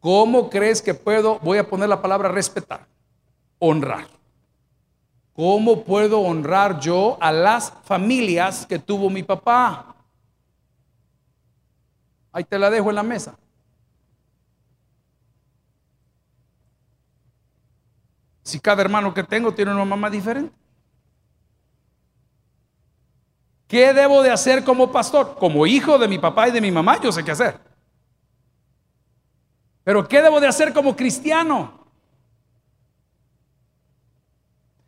¿Cómo 0.00 0.48
crees 0.48 0.80
que 0.80 0.94
puedo? 0.94 1.38
Voy 1.40 1.58
a 1.58 1.68
poner 1.68 1.88
la 1.88 2.00
palabra 2.00 2.28
respetar, 2.28 2.86
honrar. 3.58 4.06
¿Cómo 5.34 5.84
puedo 5.84 6.20
honrar 6.20 6.80
yo 6.80 7.18
a 7.20 7.30
las 7.30 7.72
familias 7.84 8.64
que 8.64 8.78
tuvo 8.78 9.10
mi 9.10 9.22
papá? 9.22 9.94
Ahí 12.32 12.44
te 12.44 12.58
la 12.58 12.70
dejo 12.70 12.88
en 12.88 12.94
la 12.94 13.02
mesa. 13.02 13.36
Si 18.42 18.60
cada 18.60 18.80
hermano 18.80 19.12
que 19.12 19.24
tengo 19.24 19.52
tiene 19.52 19.72
una 19.72 19.84
mamá 19.84 20.08
diferente. 20.08 20.54
¿Qué 23.66 23.92
debo 23.92 24.22
de 24.22 24.30
hacer 24.30 24.64
como 24.64 24.92
pastor? 24.92 25.36
Como 25.38 25.66
hijo 25.66 25.98
de 25.98 26.08
mi 26.08 26.18
papá 26.18 26.48
y 26.48 26.52
de 26.52 26.60
mi 26.60 26.70
mamá, 26.70 27.00
yo 27.00 27.10
sé 27.10 27.24
qué 27.24 27.32
hacer. 27.32 27.58
Pero 29.82 30.06
¿qué 30.06 30.22
debo 30.22 30.40
de 30.40 30.46
hacer 30.46 30.72
como 30.72 30.94
cristiano? 30.94 31.86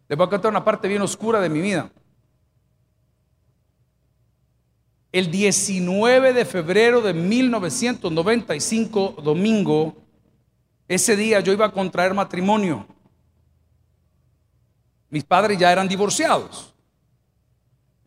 Les 0.09 0.17
voy 0.17 0.27
a 0.27 0.31
contar 0.31 0.51
una 0.51 0.65
parte 0.65 0.89
bien 0.89 1.03
oscura 1.03 1.41
de 1.41 1.49
mi 1.49 1.61
vida. 1.61 1.91
El 5.11 5.31
19 5.31 6.33
de 6.33 6.45
febrero 6.45 7.01
de 7.01 7.15
1995, 7.15 9.17
domingo, 9.23 9.97
ese 10.87 11.17
día 11.17 11.41
yo 11.41 11.53
iba 11.53 11.67
a 11.67 11.73
contraer 11.73 12.15
matrimonio. 12.15 12.87
Mis 15.11 15.25
padres 15.25 15.59
ya 15.59 15.73
eran 15.73 15.89
divorciados. 15.89 16.75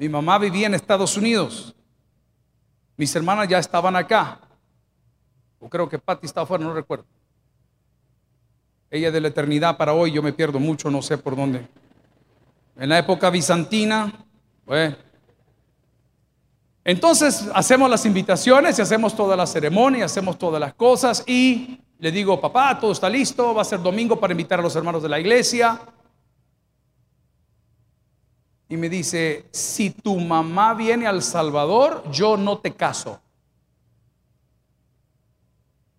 Mi 0.01 0.09
mamá 0.09 0.39
vivía 0.39 0.65
en 0.65 0.73
Estados 0.73 1.15
Unidos. 1.15 1.75
Mis 2.97 3.15
hermanas 3.15 3.47
ya 3.47 3.59
estaban 3.59 3.95
acá. 3.95 4.41
O 5.59 5.69
creo 5.69 5.87
que 5.87 5.99
Patty 5.99 6.25
estaba 6.25 6.43
afuera, 6.43 6.63
no 6.63 6.73
recuerdo. 6.73 7.05
Ella 8.89 9.11
de 9.11 9.21
la 9.21 9.27
eternidad 9.27 9.77
para 9.77 9.93
hoy, 9.93 10.11
yo 10.11 10.23
me 10.23 10.33
pierdo 10.33 10.59
mucho, 10.59 10.89
no 10.89 11.03
sé 11.03 11.19
por 11.19 11.35
dónde. 11.35 11.67
En 12.77 12.89
la 12.89 12.97
época 12.97 13.29
bizantina, 13.29 14.11
pues. 14.65 14.95
Entonces 16.83 17.47
hacemos 17.53 17.87
las 17.87 18.03
invitaciones 18.03 18.79
y 18.79 18.81
hacemos 18.81 19.15
toda 19.15 19.35
la 19.35 19.45
ceremonia, 19.45 20.05
hacemos 20.05 20.35
todas 20.39 20.59
las 20.59 20.73
cosas 20.73 21.23
y 21.27 21.79
le 21.99 22.11
digo, 22.11 22.41
papá, 22.41 22.79
todo 22.79 22.91
está 22.91 23.07
listo, 23.07 23.53
va 23.53 23.61
a 23.61 23.65
ser 23.65 23.79
domingo 23.79 24.19
para 24.19 24.33
invitar 24.33 24.57
a 24.57 24.63
los 24.63 24.75
hermanos 24.75 25.03
de 25.03 25.09
la 25.09 25.19
iglesia 25.19 25.79
y 28.71 28.77
me 28.77 28.87
dice, 28.87 29.49
si 29.51 29.89
tu 29.89 30.17
mamá 30.17 30.73
viene 30.73 31.05
al 31.05 31.21
Salvador, 31.21 32.09
yo 32.09 32.37
no 32.37 32.59
te 32.59 32.73
caso. 32.73 33.19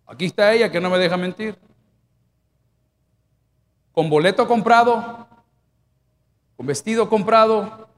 Aquí 0.07 0.25
está 0.25 0.51
ella 0.51 0.71
que 0.71 0.81
no 0.81 0.89
me 0.89 0.97
deja 0.97 1.15
mentir. 1.15 1.55
Con 3.91 4.09
boleto 4.09 4.47
comprado, 4.47 5.27
con 6.57 6.65
vestido 6.65 7.07
comprado, 7.07 7.89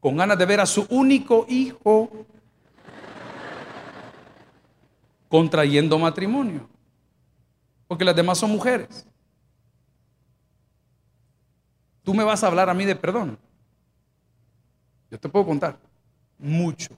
con 0.00 0.16
ganas 0.16 0.38
de 0.38 0.46
ver 0.46 0.60
a 0.60 0.66
su 0.66 0.86
único 0.88 1.44
hijo 1.46 2.08
contrayendo 5.28 5.98
matrimonio. 5.98 6.66
Porque 7.86 8.06
las 8.06 8.16
demás 8.16 8.38
son 8.38 8.52
mujeres. 8.52 9.06
Tú 12.02 12.14
me 12.14 12.24
vas 12.24 12.42
a 12.42 12.46
hablar 12.46 12.70
a 12.70 12.74
mí 12.74 12.86
de 12.86 12.96
perdón. 12.96 13.38
Yo 15.10 15.18
te 15.18 15.28
puedo 15.28 15.46
contar 15.46 15.76
mucho. 16.38 16.96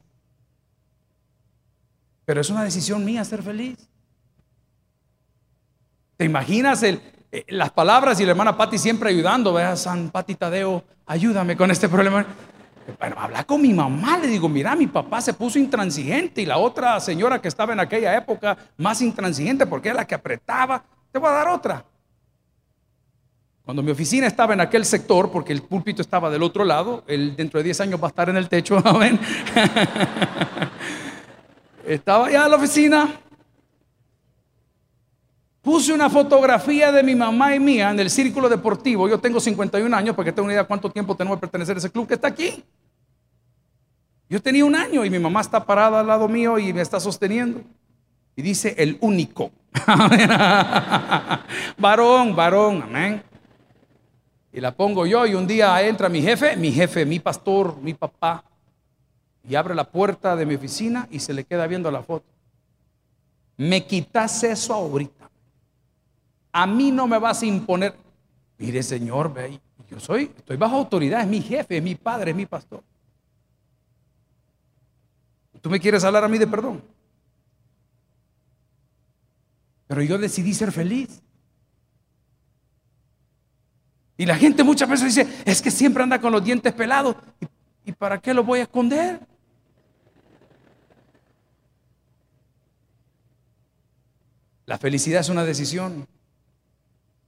Pero 2.25 2.41
es 2.41 2.51
una 2.51 2.65
decisión 2.65 3.05
mía 3.05 3.25
ser 3.25 3.43
feliz. 3.43 3.89
¿Te 6.17 6.25
imaginas 6.25 6.83
el, 6.83 7.01
eh, 7.31 7.45
las 7.49 7.71
palabras 7.71 8.21
y 8.21 8.25
la 8.25 8.33
hermana 8.33 8.57
Patti 8.57 8.77
siempre 8.77 9.11
ayudando? 9.11 9.53
Vea, 9.53 9.77
San 9.77 10.11
Pati 10.11 10.35
Tadeo, 10.35 10.85
ayúdame 11.07 11.57
con 11.57 11.71
este 11.71 11.89
problema. 11.89 12.27
Bueno, 12.99 13.17
habla 13.19 13.45
con 13.45 13.61
mi 13.61 13.73
mamá, 13.75 14.19
le 14.19 14.29
digo, 14.29 14.49
mira, 14.49 14.75
mi 14.75 14.87
papá 14.87 15.21
se 15.21 15.35
puso 15.35 15.59
intransigente 15.59 16.41
y 16.41 16.47
la 16.47 16.57
otra 16.57 16.99
señora 17.01 17.41
que 17.41 17.49
estaba 17.49 17.75
en 17.75 17.81
aquella 17.81 18.17
época 18.17 18.57
más 18.79 19.03
intransigente 19.03 19.67
porque 19.67 19.91
era 19.91 19.99
la 19.99 20.07
que 20.07 20.15
apretaba. 20.15 20.83
Te 21.13 21.19
voy 21.19 21.29
a 21.29 21.33
dar 21.33 21.49
otra. 21.49 21.85
Cuando 23.69 23.83
mi 23.83 23.91
oficina 23.91 24.27
estaba 24.27 24.55
en 24.55 24.63
aquel 24.63 24.87
sector, 24.87 25.31
porque 25.31 25.53
el 25.53 25.61
púlpito 25.61 26.01
estaba 26.01 26.31
del 26.31 26.43
otro 26.43 26.65
lado, 26.65 27.05
él 27.07 27.37
dentro 27.37 27.61
de 27.61 27.65
10 27.65 27.83
años 27.83 28.03
va 28.03 28.07
a 28.07 28.09
estar 28.09 28.31
en 28.31 28.39
el 28.39 28.49
techo, 28.49 28.79
amén. 28.83 29.21
estaba 31.87 32.29
allá 32.29 32.45
en 32.45 32.51
la 32.51 32.57
oficina. 32.57 33.21
Puse 35.61 35.93
una 35.93 36.09
fotografía 36.09 36.91
de 36.91 37.03
mi 37.03 37.15
mamá 37.15 37.55
y 37.55 37.61
mía 37.61 37.91
en 37.91 38.01
el 38.01 38.09
círculo 38.09 38.49
deportivo. 38.49 39.07
Yo 39.07 39.19
tengo 39.19 39.39
51 39.39 39.95
años, 39.95 40.17
porque 40.17 40.33
tengo 40.33 40.45
una 40.45 40.55
idea 40.55 40.63
de 40.63 40.67
cuánto 40.67 40.89
tiempo 40.89 41.15
tengo 41.15 41.35
que 41.35 41.41
pertenecer 41.41 41.77
a 41.77 41.79
ese 41.79 41.91
club 41.91 42.09
que 42.09 42.15
está 42.15 42.29
aquí. 42.29 42.65
Yo 44.31 44.41
tenía 44.41 44.65
un 44.65 44.77
año 44.77 45.05
y 45.05 45.11
mi 45.11 45.19
mamá 45.19 45.43
está 45.43 45.63
parada 45.63 46.01
al 46.01 46.07
lado 46.07 46.27
mío 46.27 46.59
y 46.59 46.73
me 46.73 46.81
está 46.81 46.99
sosteniendo. 46.99 47.61
Y 48.35 48.41
dice 48.41 48.75
el 48.79 48.97
único. 49.03 49.51
varón, 51.77 52.35
varón, 52.35 52.83
amén 52.83 53.28
y 54.59 54.61
la 54.61 54.75
pongo 54.75 55.07
yo 55.07 55.25
y 55.25 55.37
un 55.37 55.47
día 55.47 55.81
entra 55.87 56.09
mi 56.09 56.21
jefe, 56.21 56.57
mi 56.57 56.73
jefe, 56.73 57.07
mi 57.07 57.21
pastor, 57.21 57.77
mi 57.81 57.95
papá, 57.95 58.43
y 59.49 59.55
abre 59.55 59.73
la 59.73 59.85
puerta 59.85 60.35
de 60.35 60.45
mi 60.45 60.57
oficina 60.57 61.07
y 61.13 61.21
se 61.21 61.33
le 61.33 61.45
queda 61.45 61.69
viendo 61.69 61.89
la 61.93 62.03
foto. 62.03 62.27
Me 63.57 63.87
quitas 63.87 64.43
eso 64.43 64.75
ahorita. 64.75 65.31
A 66.51 66.67
mí 66.67 66.91
no 66.91 67.07
me 67.07 67.21
vas 67.21 67.43
a 67.43 67.47
imponer. 67.47 67.95
Mire, 68.59 68.83
Señor, 68.83 69.33
ve, 69.33 69.61
yo 69.89 70.01
soy, 70.01 70.33
estoy 70.37 70.57
bajo 70.57 70.75
autoridad, 70.75 71.21
es 71.21 71.29
mi 71.29 71.41
jefe, 71.41 71.77
es 71.77 71.83
mi 71.83 71.95
padre, 71.95 72.33
es 72.33 72.37
mi 72.37 72.47
pastor. 72.47 72.83
¿Tú 75.61 75.71
me 75.71 75.79
quieres 75.79 76.03
hablar 76.03 76.25
a 76.25 76.29
mí 76.29 76.37
de 76.37 76.49
perdón? 76.49 76.83
Pero 79.87 80.03
yo 80.03 80.19
decidí 80.19 80.53
ser 80.53 80.73
feliz. 80.73 81.23
Y 84.19 84.27
la 84.27 84.37
gente 84.37 84.65
muchas 84.65 84.89
veces 84.89 85.15
dice, 85.15 85.43
es 85.45 85.63
que 85.63 85.71
siempre 85.71 86.03
anda 86.03 86.21
con 86.21 86.33
los 86.33 86.45
dientes 86.45 86.73
pelados. 86.73 87.15
¿Y, 87.85 87.93
para 87.93 88.19
qué 88.19 88.35
lo 88.35 88.43
voy 88.43 88.59
a 88.59 88.63
esconder? 88.65 89.21
La 94.67 94.77
felicidad 94.77 95.21
es 95.21 95.29
una 95.29 95.45
decisión. 95.45 96.07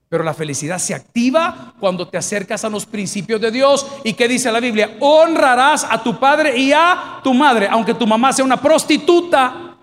Pero 0.09 0.25
la 0.25 0.33
felicidad 0.33 0.79
se 0.79 0.93
activa 0.93 1.75
cuando 1.79 2.09
te 2.09 2.17
acercas 2.17 2.65
a 2.65 2.69
los 2.69 2.85
principios 2.85 3.39
de 3.39 3.51
Dios. 3.51 3.87
¿Y 4.03 4.13
qué 4.13 4.27
dice 4.27 4.51
la 4.51 4.59
Biblia? 4.59 4.97
Honrarás 4.99 5.85
a 5.89 6.03
tu 6.03 6.19
padre 6.19 6.57
y 6.57 6.73
a 6.73 7.21
tu 7.23 7.33
madre, 7.33 7.69
aunque 7.71 7.93
tu 7.93 8.05
mamá 8.05 8.33
sea 8.33 8.43
una 8.43 8.61
prostituta. 8.61 9.77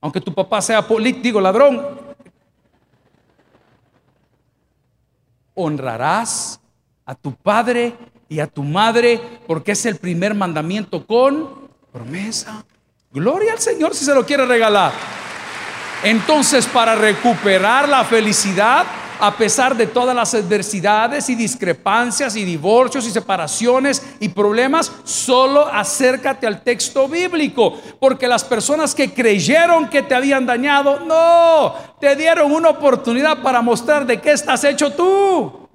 Aunque 0.00 0.20
tu 0.20 0.32
papá 0.32 0.62
sea 0.62 0.86
político, 0.86 1.40
ladrón, 1.40 2.07
honrarás 5.58 6.60
a 7.04 7.14
tu 7.14 7.34
padre 7.34 7.94
y 8.28 8.40
a 8.40 8.46
tu 8.46 8.62
madre, 8.62 9.20
porque 9.46 9.72
es 9.72 9.84
el 9.86 9.96
primer 9.96 10.34
mandamiento 10.34 11.06
con 11.06 11.68
promesa. 11.92 12.64
Gloria 13.10 13.52
al 13.52 13.58
Señor 13.58 13.94
si 13.94 14.04
se 14.04 14.14
lo 14.14 14.24
quiere 14.24 14.46
regalar. 14.46 14.92
Entonces, 16.04 16.66
para 16.66 16.94
recuperar 16.94 17.88
la 17.88 18.04
felicidad, 18.04 18.86
a 19.20 19.36
pesar 19.36 19.76
de 19.76 19.86
todas 19.86 20.14
las 20.14 20.34
adversidades 20.34 21.28
y 21.28 21.34
discrepancias 21.34 22.36
y 22.36 22.44
divorcios 22.44 23.06
y 23.06 23.10
separaciones 23.10 24.02
y 24.20 24.28
problemas, 24.28 24.92
solo 25.04 25.66
acércate 25.66 26.46
al 26.46 26.62
texto 26.62 27.08
bíblico, 27.08 27.80
porque 27.98 28.28
las 28.28 28.44
personas 28.44 28.94
que 28.94 29.12
creyeron 29.12 29.88
que 29.88 30.02
te 30.02 30.14
habían 30.14 30.46
dañado, 30.46 31.00
no, 31.00 31.74
te 32.00 32.14
dieron 32.16 32.52
una 32.52 32.70
oportunidad 32.70 33.42
para 33.42 33.62
mostrar 33.62 34.06
de 34.06 34.20
qué 34.20 34.32
estás 34.32 34.64
hecho 34.64 34.92
tú. 34.92 35.68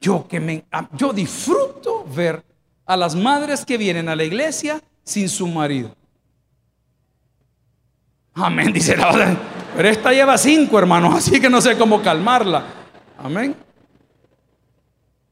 Yo 0.00 0.26
que 0.26 0.40
me 0.40 0.64
yo 0.94 1.12
disfruto 1.12 2.04
ver 2.04 2.44
a 2.86 2.96
las 2.96 3.14
madres 3.14 3.64
que 3.64 3.78
vienen 3.78 4.08
a 4.08 4.16
la 4.16 4.24
iglesia 4.24 4.82
sin 5.04 5.28
su 5.28 5.46
marido. 5.46 5.94
Amén, 8.34 8.72
dice 8.72 8.96
la 8.96 9.10
otra. 9.10 9.36
Pero 9.76 9.88
esta 9.88 10.12
lleva 10.12 10.36
cinco, 10.38 10.78
hermanos, 10.78 11.14
así 11.18 11.40
que 11.40 11.48
no 11.48 11.60
sé 11.60 11.76
cómo 11.76 12.02
calmarla. 12.02 12.64
Amén. 13.22 13.54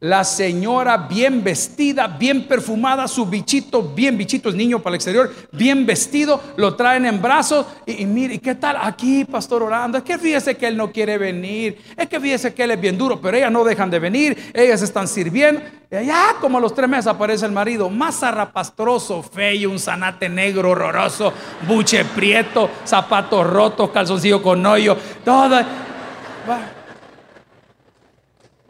La 0.00 0.24
señora 0.24 0.96
bien 0.96 1.44
vestida, 1.44 2.06
bien 2.06 2.48
perfumada, 2.48 3.06
su 3.06 3.26
bichito, 3.26 3.82
bien 3.82 4.16
bichito, 4.16 4.48
es 4.48 4.54
niño 4.54 4.78
para 4.78 4.94
el 4.94 4.96
exterior, 4.96 5.30
bien 5.52 5.84
vestido, 5.84 6.40
lo 6.56 6.74
traen 6.74 7.04
en 7.04 7.20
brazos 7.20 7.66
y, 7.84 8.06
mire, 8.06 8.38
¿qué 8.38 8.54
tal 8.54 8.78
aquí, 8.80 9.26
pastor 9.26 9.62
orando? 9.62 9.98
Es 9.98 10.04
que 10.04 10.16
fíjese 10.16 10.56
que 10.56 10.68
él 10.68 10.76
no 10.76 10.90
quiere 10.90 11.18
venir, 11.18 11.78
es 11.96 12.08
que 12.08 12.18
fíjese 12.18 12.54
que 12.54 12.62
él 12.62 12.70
es 12.70 12.80
bien 12.80 12.96
duro, 12.96 13.20
pero 13.20 13.36
ellas 13.36 13.52
no 13.52 13.62
dejan 13.62 13.90
de 13.90 13.98
venir, 13.98 14.52
ellas 14.54 14.80
están 14.80 15.06
sirviendo. 15.06 15.60
Y 15.90 15.96
allá 15.96 16.36
como 16.40 16.56
a 16.56 16.60
los 16.60 16.74
tres 16.74 16.88
meses 16.88 17.08
aparece 17.08 17.44
el 17.44 17.52
marido, 17.52 17.90
más 17.90 18.20
zarrapastroso, 18.20 19.22
feo, 19.22 19.70
un 19.70 19.78
zanate 19.78 20.28
negro 20.28 20.70
horroroso, 20.70 21.32
buche 21.66 22.04
prieto, 22.04 22.70
zapatos 22.84 23.46
rotos, 23.46 23.90
calzoncillo 23.90 24.40
con 24.40 24.64
hoyo, 24.64 24.96
todo. 25.24 25.60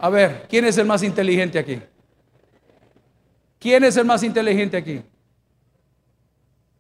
A 0.03 0.09
ver, 0.09 0.47
¿quién 0.49 0.65
es 0.65 0.79
el 0.79 0.87
más 0.87 1.03
inteligente 1.03 1.59
aquí? 1.59 1.79
¿Quién 3.59 3.85
es 3.85 3.99
el 3.99 4.07
más 4.07 4.23
inteligente 4.23 4.79
aquí? 4.79 5.03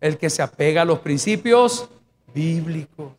El 0.00 0.16
que 0.16 0.30
se 0.30 0.40
apega 0.40 0.80
a 0.80 0.84
los 0.86 1.00
principios 1.00 1.86
bíblicos. 2.32 3.12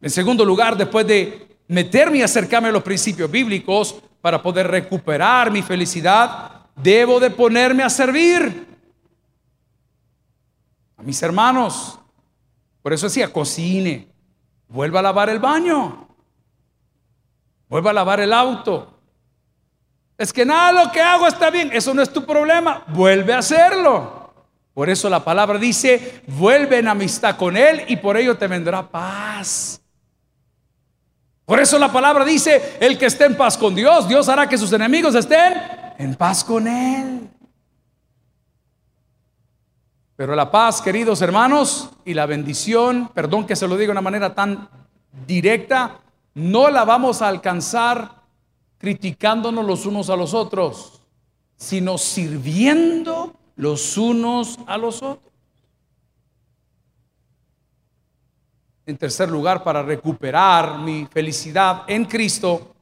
En 0.00 0.08
segundo 0.08 0.44
lugar, 0.44 0.76
después 0.76 1.04
de 1.04 1.48
meterme 1.66 2.18
y 2.18 2.22
acercarme 2.22 2.68
a 2.68 2.72
los 2.72 2.84
principios 2.84 3.28
bíblicos 3.28 3.96
para 4.20 4.40
poder 4.40 4.68
recuperar 4.68 5.50
mi 5.50 5.60
felicidad, 5.60 6.66
debo 6.76 7.18
de 7.18 7.30
ponerme 7.30 7.82
a 7.82 7.90
servir 7.90 8.68
a 10.96 11.02
mis 11.02 11.20
hermanos. 11.20 11.98
Por 12.82 12.92
eso 12.92 13.06
decía, 13.06 13.32
cocine, 13.32 14.06
vuelva 14.68 15.00
a 15.00 15.02
lavar 15.02 15.28
el 15.28 15.40
baño. 15.40 16.03
Vuelva 17.68 17.90
a 17.90 17.94
lavar 17.94 18.20
el 18.20 18.32
auto. 18.32 18.98
Es 20.16 20.32
que 20.32 20.44
nada 20.44 20.84
lo 20.84 20.92
que 20.92 21.00
hago 21.00 21.26
está 21.26 21.50
bien. 21.50 21.70
Eso 21.72 21.92
no 21.94 22.02
es 22.02 22.12
tu 22.12 22.24
problema. 22.24 22.84
Vuelve 22.88 23.32
a 23.32 23.38
hacerlo. 23.38 24.32
Por 24.74 24.90
eso 24.90 25.08
la 25.08 25.22
palabra 25.22 25.58
dice, 25.58 26.22
vuelve 26.26 26.78
en 26.78 26.88
amistad 26.88 27.36
con 27.36 27.56
Él 27.56 27.84
y 27.88 27.96
por 27.96 28.16
ello 28.16 28.36
te 28.36 28.48
vendrá 28.48 28.88
paz. 28.88 29.80
Por 31.44 31.60
eso 31.60 31.78
la 31.78 31.92
palabra 31.92 32.24
dice, 32.24 32.76
el 32.80 32.98
que 32.98 33.06
esté 33.06 33.26
en 33.26 33.36
paz 33.36 33.56
con 33.56 33.74
Dios, 33.74 34.08
Dios 34.08 34.28
hará 34.28 34.48
que 34.48 34.58
sus 34.58 34.72
enemigos 34.72 35.14
estén 35.14 35.54
en 35.98 36.14
paz 36.16 36.42
con 36.42 36.66
Él. 36.66 37.28
Pero 40.16 40.34
la 40.34 40.50
paz, 40.50 40.80
queridos 40.80 41.22
hermanos, 41.22 41.90
y 42.04 42.14
la 42.14 42.26
bendición, 42.26 43.10
perdón 43.14 43.46
que 43.46 43.56
se 43.56 43.68
lo 43.68 43.76
diga 43.76 43.88
de 43.88 43.92
una 43.92 44.00
manera 44.00 44.34
tan 44.34 44.68
directa, 45.26 46.00
no 46.34 46.68
la 46.70 46.84
vamos 46.84 47.22
a 47.22 47.28
alcanzar 47.28 48.22
criticándonos 48.78 49.64
los 49.64 49.86
unos 49.86 50.10
a 50.10 50.16
los 50.16 50.34
otros, 50.34 51.00
sino 51.56 51.96
sirviendo 51.96 53.34
los 53.56 53.96
unos 53.96 54.58
a 54.66 54.76
los 54.76 55.02
otros. 55.02 55.32
En 58.86 58.98
tercer 58.98 59.30
lugar, 59.30 59.64
para 59.64 59.82
recuperar 59.82 60.78
mi 60.78 61.06
felicidad 61.06 61.84
en 61.86 62.04
Cristo, 62.04 62.74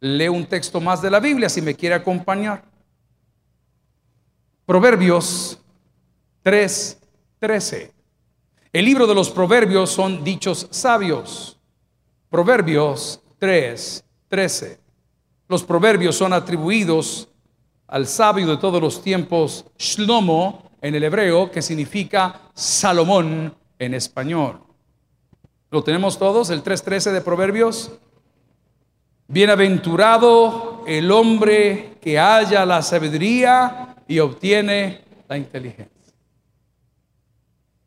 leo 0.00 0.32
un 0.32 0.46
texto 0.46 0.80
más 0.80 1.00
de 1.00 1.10
la 1.10 1.20
Biblia 1.20 1.48
si 1.48 1.62
me 1.62 1.74
quiere 1.74 1.94
acompañar. 1.94 2.64
Proverbios 4.66 5.60
3:13. 6.42 7.92
El 8.72 8.84
libro 8.84 9.06
de 9.06 9.14
los 9.14 9.30
proverbios 9.30 9.90
son 9.90 10.24
dichos 10.24 10.66
sabios. 10.70 11.57
Proverbios 12.30 13.20
3, 13.38 14.04
13. 14.28 14.80
Los 15.48 15.64
proverbios 15.64 16.16
son 16.16 16.32
atribuidos 16.32 17.28
al 17.86 18.06
sabio 18.06 18.46
de 18.46 18.58
todos 18.58 18.82
los 18.82 19.02
tiempos, 19.02 19.64
Shlomo 19.78 20.70
en 20.82 20.94
el 20.94 21.04
hebreo, 21.04 21.50
que 21.50 21.62
significa 21.62 22.42
Salomón 22.54 23.54
en 23.78 23.94
español. 23.94 24.60
¿Lo 25.70 25.82
tenemos 25.82 26.18
todos? 26.18 26.50
El 26.50 26.62
3.13 26.62 27.12
de 27.12 27.20
Proverbios. 27.20 27.92
Bienaventurado 29.26 30.84
el 30.86 31.10
hombre 31.10 31.96
que 32.00 32.18
haya 32.18 32.64
la 32.64 32.82
sabiduría 32.82 33.96
y 34.06 34.18
obtiene 34.18 35.04
la 35.28 35.36
inteligencia. 35.36 36.14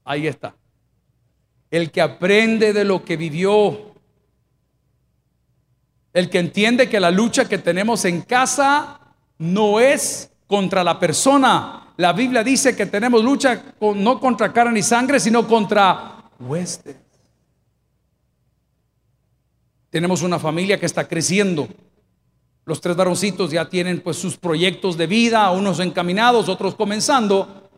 Ahí 0.03 0.27
está. 0.27 0.55
El 1.69 1.89
que 1.91 2.01
aprende 2.01 2.73
de 2.73 2.83
lo 2.83 3.03
que 3.03 3.17
vivió, 3.17 3.90
el 6.13 6.29
que 6.29 6.39
entiende 6.39 6.89
que 6.89 6.99
la 6.99 7.11
lucha 7.11 7.47
que 7.47 7.57
tenemos 7.57 8.05
en 8.05 8.21
casa 8.21 8.99
no 9.37 9.79
es 9.79 10.31
contra 10.47 10.83
la 10.83 10.99
persona. 10.99 11.93
La 11.97 12.13
Biblia 12.13 12.43
dice 12.43 12.75
que 12.75 12.85
tenemos 12.85 13.23
lucha 13.23 13.63
no 13.95 14.19
contra 14.19 14.51
carne 14.51 14.73
ni 14.73 14.83
sangre, 14.83 15.19
sino 15.19 15.47
contra 15.47 16.23
huestes. 16.39 16.97
Tenemos 19.89 20.21
una 20.21 20.39
familia 20.39 20.79
que 20.79 20.85
está 20.85 21.07
creciendo. 21.07 21.67
Los 22.65 22.79
tres 22.79 22.95
varoncitos 22.95 23.51
ya 23.51 23.67
tienen 23.67 24.01
pues 24.01 24.17
sus 24.17 24.37
proyectos 24.37 24.97
de 24.97 25.07
vida, 25.07 25.51
unos 25.51 25.79
encaminados, 25.79 26.47
otros 26.47 26.75
comenzando. 26.75 27.69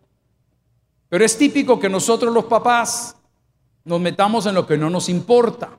Pero 1.10 1.26
es 1.26 1.38
típico 1.38 1.80
que 1.80 1.90
nosotros 1.90 2.34
los 2.34 2.46
papás 2.46 3.16
nos 3.84 4.00
metamos 4.00 4.46
en 4.46 4.56
lo 4.56 4.66
que 4.66 4.78
no 4.78 4.90
nos 4.90 5.10
importa. 5.10 5.78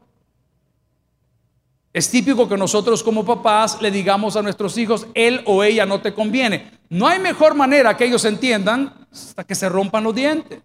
Es 1.95 2.11
típico 2.11 2.49
que 2.49 2.57
nosotros 2.57 3.05
como 3.05 3.25
papás 3.25 3.81
le 3.81 3.89
digamos 3.89 4.35
a 4.35 4.43
nuestros 4.43 4.77
hijos, 4.79 5.07
él 5.15 5.43
o 5.47 5.63
ella 5.63 5.87
no 5.87 6.01
te 6.01 6.13
conviene. 6.13 6.73
No 6.89 7.07
hay 7.07 7.21
mejor 7.21 7.55
manera 7.55 7.97
que 7.97 8.05
ellos 8.05 8.25
entiendan 8.25 9.07
hasta 9.13 9.45
que 9.45 9.55
se 9.55 9.69
rompan 9.69 10.03
los 10.03 10.13
dientes. 10.13 10.61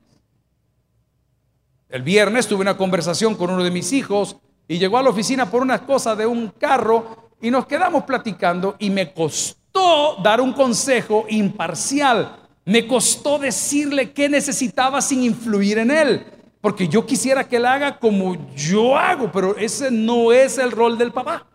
El 1.88 2.02
viernes 2.02 2.48
tuve 2.48 2.62
una 2.62 2.76
conversación 2.76 3.36
con 3.36 3.52
uno 3.52 3.64
de 3.64 3.70
mis 3.70 3.94
hijos 3.94 4.38
y 4.68 4.80
llegó 4.80 4.98
a 4.98 5.04
la 5.04 5.12
oficina 5.12 5.52
por 5.52 5.62
unas 5.62 5.82
cosas 5.82 6.18
de 6.18 6.26
un 6.26 6.48
carro 6.50 7.30
y 7.40 7.52
nos 7.52 7.68
quedamos 7.68 8.06
platicando 8.06 8.76
y 8.80 8.90
me 8.90 9.14
costó 9.14 10.16
dar 10.24 10.42
un 10.42 10.54
consejo 10.54 11.28
imparcial. 11.30 12.38
Me 12.66 12.88
costó 12.88 13.38
decirle 13.38 14.14
qué 14.14 14.30
necesitaba 14.30 15.00
sin 15.00 15.22
influir 15.22 15.78
en 15.78 15.92
él. 15.92 16.26
Porque 16.62 16.88
yo 16.88 17.06
quisiera 17.06 17.48
que 17.48 17.56
él 17.56 17.66
haga 17.66 18.00
como 18.00 18.36
yo 18.54 18.98
hago, 18.98 19.32
pero 19.32 19.56
ese 19.56 19.90
no 19.92 20.32
es 20.32 20.58
el 20.58 20.72
rol 20.72 20.98
del 20.98 21.12
papá. 21.12 21.46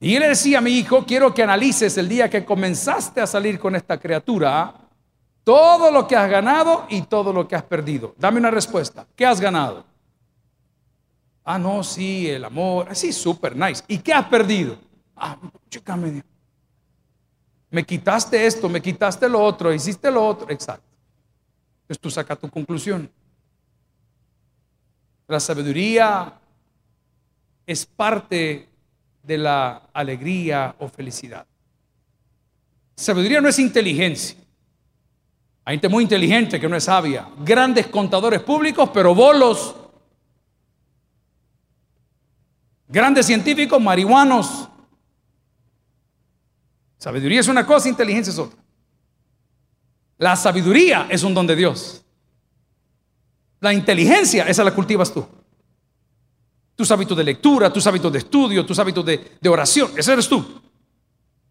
Y 0.00 0.16
él 0.16 0.22
le 0.22 0.30
decía 0.30 0.58
a 0.58 0.60
mi 0.60 0.72
hijo, 0.72 1.06
quiero 1.06 1.32
que 1.32 1.44
analices 1.44 1.96
el 1.96 2.08
día 2.08 2.28
que 2.28 2.44
comenzaste 2.44 3.20
a 3.20 3.26
salir 3.26 3.60
con 3.60 3.76
esta 3.76 4.00
criatura, 4.00 4.74
todo 5.44 5.92
lo 5.92 6.08
que 6.08 6.16
has 6.16 6.28
ganado 6.28 6.86
y 6.88 7.02
todo 7.02 7.32
lo 7.32 7.46
que 7.46 7.54
has 7.54 7.62
perdido. 7.62 8.14
Dame 8.18 8.40
una 8.40 8.50
respuesta. 8.50 9.06
¿Qué 9.14 9.24
has 9.24 9.40
ganado? 9.40 9.84
Ah, 11.44 11.58
no, 11.58 11.84
sí, 11.84 12.28
el 12.28 12.44
amor. 12.44 12.88
Ah, 12.90 12.96
sí, 12.96 13.12
súper 13.12 13.54
nice. 13.54 13.84
¿Y 13.86 13.98
qué 13.98 14.12
has 14.12 14.26
perdido? 14.26 14.76
Ah, 15.16 15.36
chica, 15.68 15.96
me, 15.96 16.22
me 17.70 17.84
quitaste 17.84 18.44
esto, 18.44 18.68
me 18.68 18.82
quitaste 18.82 19.28
lo 19.28 19.40
otro, 19.40 19.72
hiciste 19.72 20.10
lo 20.10 20.26
otro. 20.26 20.50
Exacto. 20.50 20.91
Entonces 21.82 22.00
tú 22.00 22.10
sacas 22.10 22.38
tu 22.38 22.48
conclusión. 22.48 23.10
La 25.28 25.40
sabiduría 25.40 26.38
es 27.66 27.86
parte 27.86 28.68
de 29.22 29.38
la 29.38 29.88
alegría 29.92 30.74
o 30.78 30.88
felicidad. 30.88 31.46
Sabiduría 32.94 33.40
no 33.40 33.48
es 33.48 33.58
inteligencia. 33.58 34.36
Hay 35.64 35.74
gente 35.74 35.88
muy 35.88 36.04
inteligente 36.04 36.60
que 36.60 36.68
no 36.68 36.76
es 36.76 36.84
sabia. 36.84 37.28
Grandes 37.44 37.86
contadores 37.86 38.40
públicos, 38.42 38.90
pero 38.92 39.14
bolos. 39.14 39.76
Grandes 42.88 43.26
científicos, 43.26 43.80
marihuanos. 43.80 44.68
Sabiduría 46.98 47.40
es 47.40 47.48
una 47.48 47.66
cosa, 47.66 47.88
inteligencia 47.88 48.30
es 48.30 48.38
otra. 48.38 48.61
La 50.22 50.36
sabiduría 50.36 51.08
es 51.10 51.24
un 51.24 51.34
don 51.34 51.48
de 51.48 51.56
Dios. 51.56 52.04
La 53.58 53.72
inteligencia, 53.72 54.44
esa 54.44 54.62
la 54.62 54.72
cultivas 54.72 55.12
tú. 55.12 55.26
Tus 56.76 56.88
hábitos 56.92 57.18
de 57.18 57.24
lectura, 57.24 57.72
tus 57.72 57.84
hábitos 57.88 58.12
de 58.12 58.20
estudio, 58.20 58.64
tus 58.64 58.78
hábitos 58.78 59.04
de, 59.04 59.48
oración, 59.48 59.90
ese 59.96 60.12
eres 60.12 60.28
tú. 60.28 60.62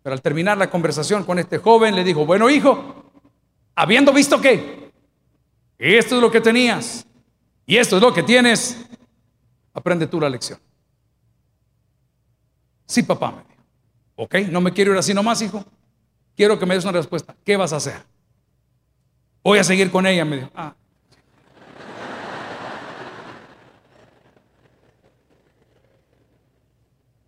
Pero 0.01 0.13
al 0.13 0.21
terminar 0.21 0.57
la 0.57 0.69
conversación 0.69 1.25
con 1.25 1.37
este 1.37 1.57
joven, 1.57 1.97
le 1.97 2.05
dijo, 2.05 2.25
bueno 2.25 2.49
hijo, 2.49 3.11
habiendo 3.75 4.13
visto 4.13 4.39
que 4.39 4.89
esto 5.77 6.15
es 6.15 6.21
lo 6.21 6.31
que 6.31 6.39
tenías 6.39 7.05
y 7.65 7.75
esto 7.75 7.97
es 7.97 8.01
lo 8.01 8.13
que 8.13 8.23
tienes, 8.23 8.85
aprende 9.73 10.07
tú 10.07 10.17
la 10.21 10.29
lección. 10.29 10.59
Sí, 12.85 13.03
papá, 13.03 13.31
me 13.31 13.43
dijo. 13.43 13.63
Ok, 14.15 14.35
no 14.49 14.61
me 14.61 14.71
quiero 14.71 14.93
ir 14.93 14.97
así 14.97 15.13
nomás, 15.13 15.41
hijo. 15.41 15.61
Quiero 16.37 16.57
que 16.57 16.65
me 16.65 16.75
des 16.75 16.85
una 16.85 16.93
respuesta. 16.93 17.35
¿Qué 17.43 17.57
vas 17.57 17.73
a 17.73 17.75
hacer? 17.75 18.10
Voy 19.43 19.57
a 19.57 19.63
seguir 19.63 19.89
con 19.89 20.05
ella, 20.05 20.23
me 20.23 20.37
dijo. 20.37 20.49
Ah. 20.55 20.75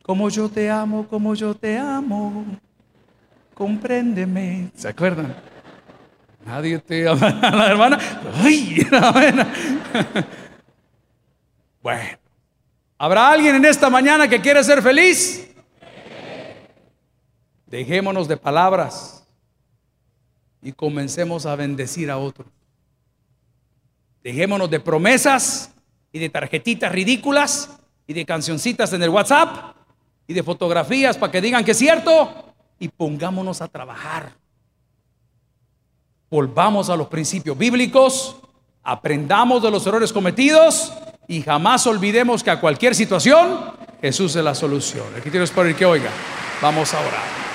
Como 0.04 0.30
yo 0.30 0.50
te 0.50 0.70
amo, 0.70 1.08
como 1.08 1.34
yo 1.34 1.56
te 1.56 1.78
amo. 1.78 2.46
Compréndeme. 3.56 4.70
¿Se 4.76 4.90
acuerdan? 4.90 5.36
Nadie 6.46 6.78
te 6.80 7.08
ama. 7.08 7.30
La 7.42 7.68
hermana. 7.68 8.00
Ay, 8.44 8.86
Bueno. 11.82 12.18
¿Habrá 12.98 13.30
alguien 13.30 13.56
en 13.56 13.66
esta 13.66 13.90
mañana 13.90 14.28
que 14.28 14.40
quiere 14.40 14.64
ser 14.64 14.82
feliz? 14.82 15.50
Dejémonos 17.66 18.28
de 18.28 18.38
palabras 18.38 19.23
y 20.64 20.72
comencemos 20.72 21.46
a 21.46 21.56
bendecir 21.56 22.10
a 22.10 22.18
otros. 22.18 22.48
Dejémonos 24.24 24.70
de 24.70 24.80
promesas 24.80 25.72
y 26.12 26.20
de 26.20 26.30
tarjetitas 26.30 26.92
ridículas 26.92 27.70
y 28.08 28.14
de 28.14 28.26
cancioncitas 28.26 28.94
en 28.94 29.04
el 29.04 29.10
WhatsApp 29.10 29.76
y 30.28 30.34
de 30.34 30.44
fotografías 30.44 31.18
para 31.18 31.32
que 31.32 31.42
digan 31.42 31.66
que 31.66 31.72
es 31.72 31.78
cierto 31.78 32.54
y 32.80 32.88
pongámonos 32.88 33.62
a 33.62 33.68
trabajar. 33.68 34.34
Volvamos 36.30 36.90
a 36.90 36.96
los 36.96 37.08
principios 37.08 37.58
bíblicos, 37.58 38.38
aprendamos 38.82 39.62
de 39.62 39.70
los 39.70 39.86
errores 39.86 40.14
cometidos 40.14 40.94
y 41.28 41.42
jamás 41.42 41.86
olvidemos 41.86 42.44
que 42.44 42.52
a 42.52 42.60
cualquier 42.60 42.96
situación 42.96 43.74
Jesús 44.02 44.36
es 44.36 44.44
la 44.44 44.56
solución. 44.56 45.06
Aquí 45.18 45.30
tienes 45.30 45.52
el 45.56 45.76
que 45.76 45.86
oiga. 45.86 46.10
Vamos 46.62 46.94
a 46.94 47.00
orar. 47.00 47.43